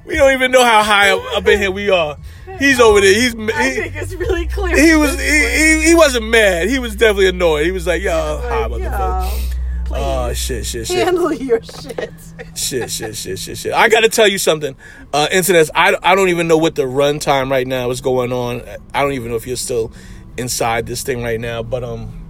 we 0.06 0.16
don't 0.16 0.34
even 0.34 0.52
know 0.52 0.64
how 0.64 0.84
high 0.84 1.12
up, 1.12 1.22
up 1.38 1.48
in 1.48 1.60
here 1.60 1.72
we 1.72 1.90
are." 1.90 2.18
He's 2.60 2.80
over 2.80 3.02
there. 3.02 3.14
He's 3.14 3.34
I 3.36 3.72
think 3.72 3.96
it's 3.96 4.14
really 4.14 4.48
clear. 4.48 4.78
he 4.78 4.96
was 4.96 5.20
he, 5.20 5.82
he, 5.82 5.88
he 5.90 5.96
wasn't 5.96 6.28
mad. 6.28 6.70
He 6.70 6.78
was 6.80 6.96
definitely 6.96 7.28
annoyed. 7.30 7.66
He 7.66 7.72
was 7.72 7.88
like, 7.88 8.02
"Yo, 8.02 8.12
hi, 8.44 8.68
Like, 8.68 8.82
motherfucker." 8.82 9.53
Yo, 9.94 10.00
please 10.00 10.24
Oh 10.24 10.34
shit, 10.34 10.66
shit, 10.66 10.88
shit, 10.88 11.06
handle 11.06 11.34
your 11.34 11.62
shit. 11.62 12.12
shit, 12.56 12.90
shit, 12.90 13.16
shit, 13.16 13.40
shit, 13.40 13.58
shit. 13.58 13.74
I 13.74 13.90
got 13.90 14.02
to 14.02 14.10
tell 14.10 14.28
you 14.28 14.38
something. 14.38 14.76
Uh, 15.14 15.28
incidents. 15.32 15.70
I 15.76 15.96
I 16.02 16.16
don't 16.16 16.30
even 16.30 16.48
know 16.48 16.58
what 16.58 16.76
the 16.76 16.84
runtime 16.84 17.52
right 17.52 17.68
now 17.68 17.90
is 17.92 18.02
going 18.02 18.32
on. 18.32 18.62
I 18.94 19.02
don't 19.02 19.14
even 19.14 19.30
know 19.30 19.36
if 19.36 19.46
you're 19.46 19.56
still 19.58 19.92
inside 20.38 20.86
this 20.86 21.04
thing 21.04 21.22
right 21.24 21.40
now. 21.40 21.62
But 21.64 21.84
um, 21.84 22.26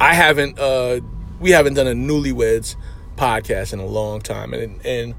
I 0.00 0.14
haven't. 0.14 0.58
Uh, 0.58 1.00
we 1.40 1.50
haven't 1.50 1.74
done 1.74 1.86
a 1.86 1.92
newlyweds 1.92 2.76
podcast 3.16 3.72
in 3.72 3.80
a 3.80 3.86
long 3.86 4.20
time, 4.20 4.54
and 4.54 4.84
and 4.86 5.14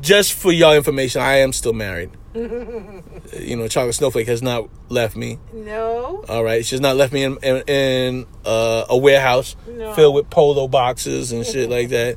just 0.00 0.32
for 0.32 0.52
y'all 0.52 0.74
information, 0.74 1.20
I 1.20 1.36
am 1.38 1.52
still 1.52 1.72
married. 1.72 2.10
you 2.34 3.56
know, 3.56 3.68
Chocolate 3.68 3.94
Snowflake 3.94 4.26
has 4.26 4.42
not 4.42 4.68
left 4.88 5.14
me. 5.16 5.38
No. 5.52 6.24
All 6.28 6.42
right, 6.42 6.64
she's 6.64 6.80
not 6.80 6.96
left 6.96 7.12
me 7.12 7.22
in 7.22 7.38
in, 7.42 7.62
in 7.68 8.26
uh, 8.44 8.86
a 8.88 8.96
warehouse 8.96 9.54
No. 9.68 9.94
filled 9.94 10.14
with 10.16 10.30
polo 10.30 10.66
boxes 10.66 11.32
and 11.32 11.46
shit 11.46 11.70
like 11.70 11.90
that. 11.90 12.16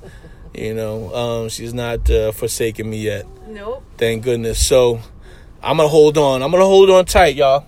You 0.56 0.74
know, 0.74 1.14
um, 1.14 1.50
she's 1.50 1.74
not 1.74 2.10
uh, 2.10 2.32
forsaken 2.32 2.90
me 2.90 2.98
yet. 2.98 3.28
Nope. 3.48 3.84
Thank 3.98 4.24
goodness. 4.24 4.66
So 4.66 5.00
I'm 5.62 5.78
gonna 5.78 5.88
hold 5.90 6.18
on. 6.18 6.42
I'm 6.42 6.50
gonna 6.52 6.66
hold 6.66 6.90
on 6.90 7.06
tight, 7.06 7.36
y'all. 7.36 7.68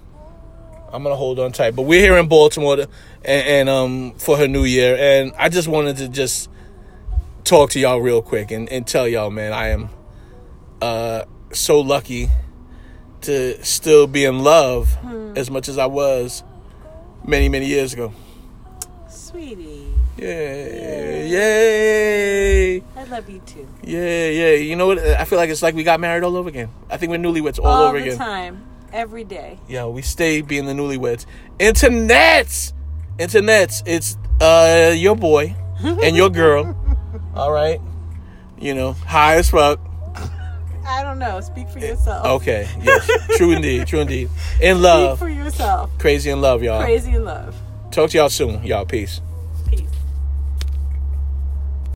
I'm 0.92 1.04
gonna 1.04 1.16
hold 1.16 1.38
on 1.40 1.52
tight. 1.52 1.76
But 1.76 1.84
we're 1.84 2.02
here 2.02 2.18
in 2.18 2.28
Baltimore, 2.28 2.78
to, 2.78 2.90
and, 3.24 3.48
and 3.48 3.70
um 3.70 4.14
for 4.18 4.38
her 4.38 4.48
New 4.48 4.64
Year, 4.64 4.98
and 5.00 5.34
I 5.38 5.50
just 5.50 5.68
wanted 5.68 5.98
to 5.98 6.08
just 6.10 6.50
talk 7.50 7.72
to 7.72 7.80
y'all 7.80 8.00
real 8.00 8.22
quick 8.22 8.52
and, 8.52 8.70
and 8.70 8.86
tell 8.86 9.08
y'all, 9.08 9.32
man, 9.32 9.54
I 9.54 9.70
am 9.70 9.90
uh 10.84 11.24
so 11.52 11.80
lucky 11.82 12.30
to 13.22 13.62
still 13.66 14.06
be 14.06 14.24
in 14.24 14.44
love 14.44 14.96
as 15.36 15.50
much 15.50 15.68
as 15.68 15.78
I 15.80 15.88
was 15.88 16.44
many 17.26 17.50
many 17.50 17.66
years 17.66 17.92
ago. 17.94 18.14
Sweetie. 19.10 19.88
Yay! 20.20 21.28
Yay! 21.30 22.84
I 22.96 23.04
love 23.06 23.28
you 23.30 23.40
too. 23.46 23.68
Yeah, 23.84 24.30
yeah. 24.30 24.54
You 24.56 24.76
know 24.76 24.86
what? 24.88 25.00
I 25.00 25.24
feel 25.26 25.40
like 25.40 25.50
it's 25.50 25.64
like 25.64 25.74
we 25.74 25.84
got 25.84 26.00
married 26.00 26.24
all 26.24 26.36
over 26.38 26.50
again. 26.50 26.70
I 26.90 26.98
think 26.98 27.10
we're 27.10 27.18
newlyweds 27.18 27.58
all, 27.58 27.68
All 27.68 27.84
over 27.88 27.98
the 28.00 28.06
again. 28.06 28.18
time. 28.18 28.66
Every 28.94 29.24
day. 29.24 29.58
Yeah, 29.68 29.86
we 29.86 30.02
stay 30.02 30.42
being 30.42 30.66
the 30.66 30.74
newlyweds. 30.74 31.26
Internets, 31.60 32.74
internets. 33.18 33.82
It's 33.88 34.18
uh 34.40 34.94
your 34.96 35.16
boy 35.16 35.56
and 35.80 36.16
your 36.16 36.30
girl. 36.30 36.76
All 37.36 37.52
right. 37.52 37.80
You 38.60 38.74
know, 38.74 38.94
high 38.94 39.36
as 39.36 39.50
fuck. 39.50 39.80
I 40.86 41.04
don't 41.04 41.20
know. 41.20 41.40
Speak 41.40 41.70
for 41.70 41.80
eh, 41.80 41.90
yourself. 41.90 42.26
Okay. 42.42 42.68
Yes. 42.82 43.38
true 43.38 43.52
indeed. 43.52 43.88
True 43.88 44.00
indeed. 44.00 44.30
In 44.60 44.82
love. 44.82 45.20
Speak 45.20 45.28
for 45.28 45.34
yourself. 45.34 45.92
Crazy 46.00 46.30
in 46.32 46.42
love, 46.42 46.64
y'all. 46.64 46.82
Crazy 46.82 47.14
in 47.14 47.24
love. 47.24 47.56
Talk 47.92 48.10
to 48.12 48.18
y'all 48.18 48.30
soon, 48.30 48.64
y'all. 48.64 48.86
Peace. 48.86 49.22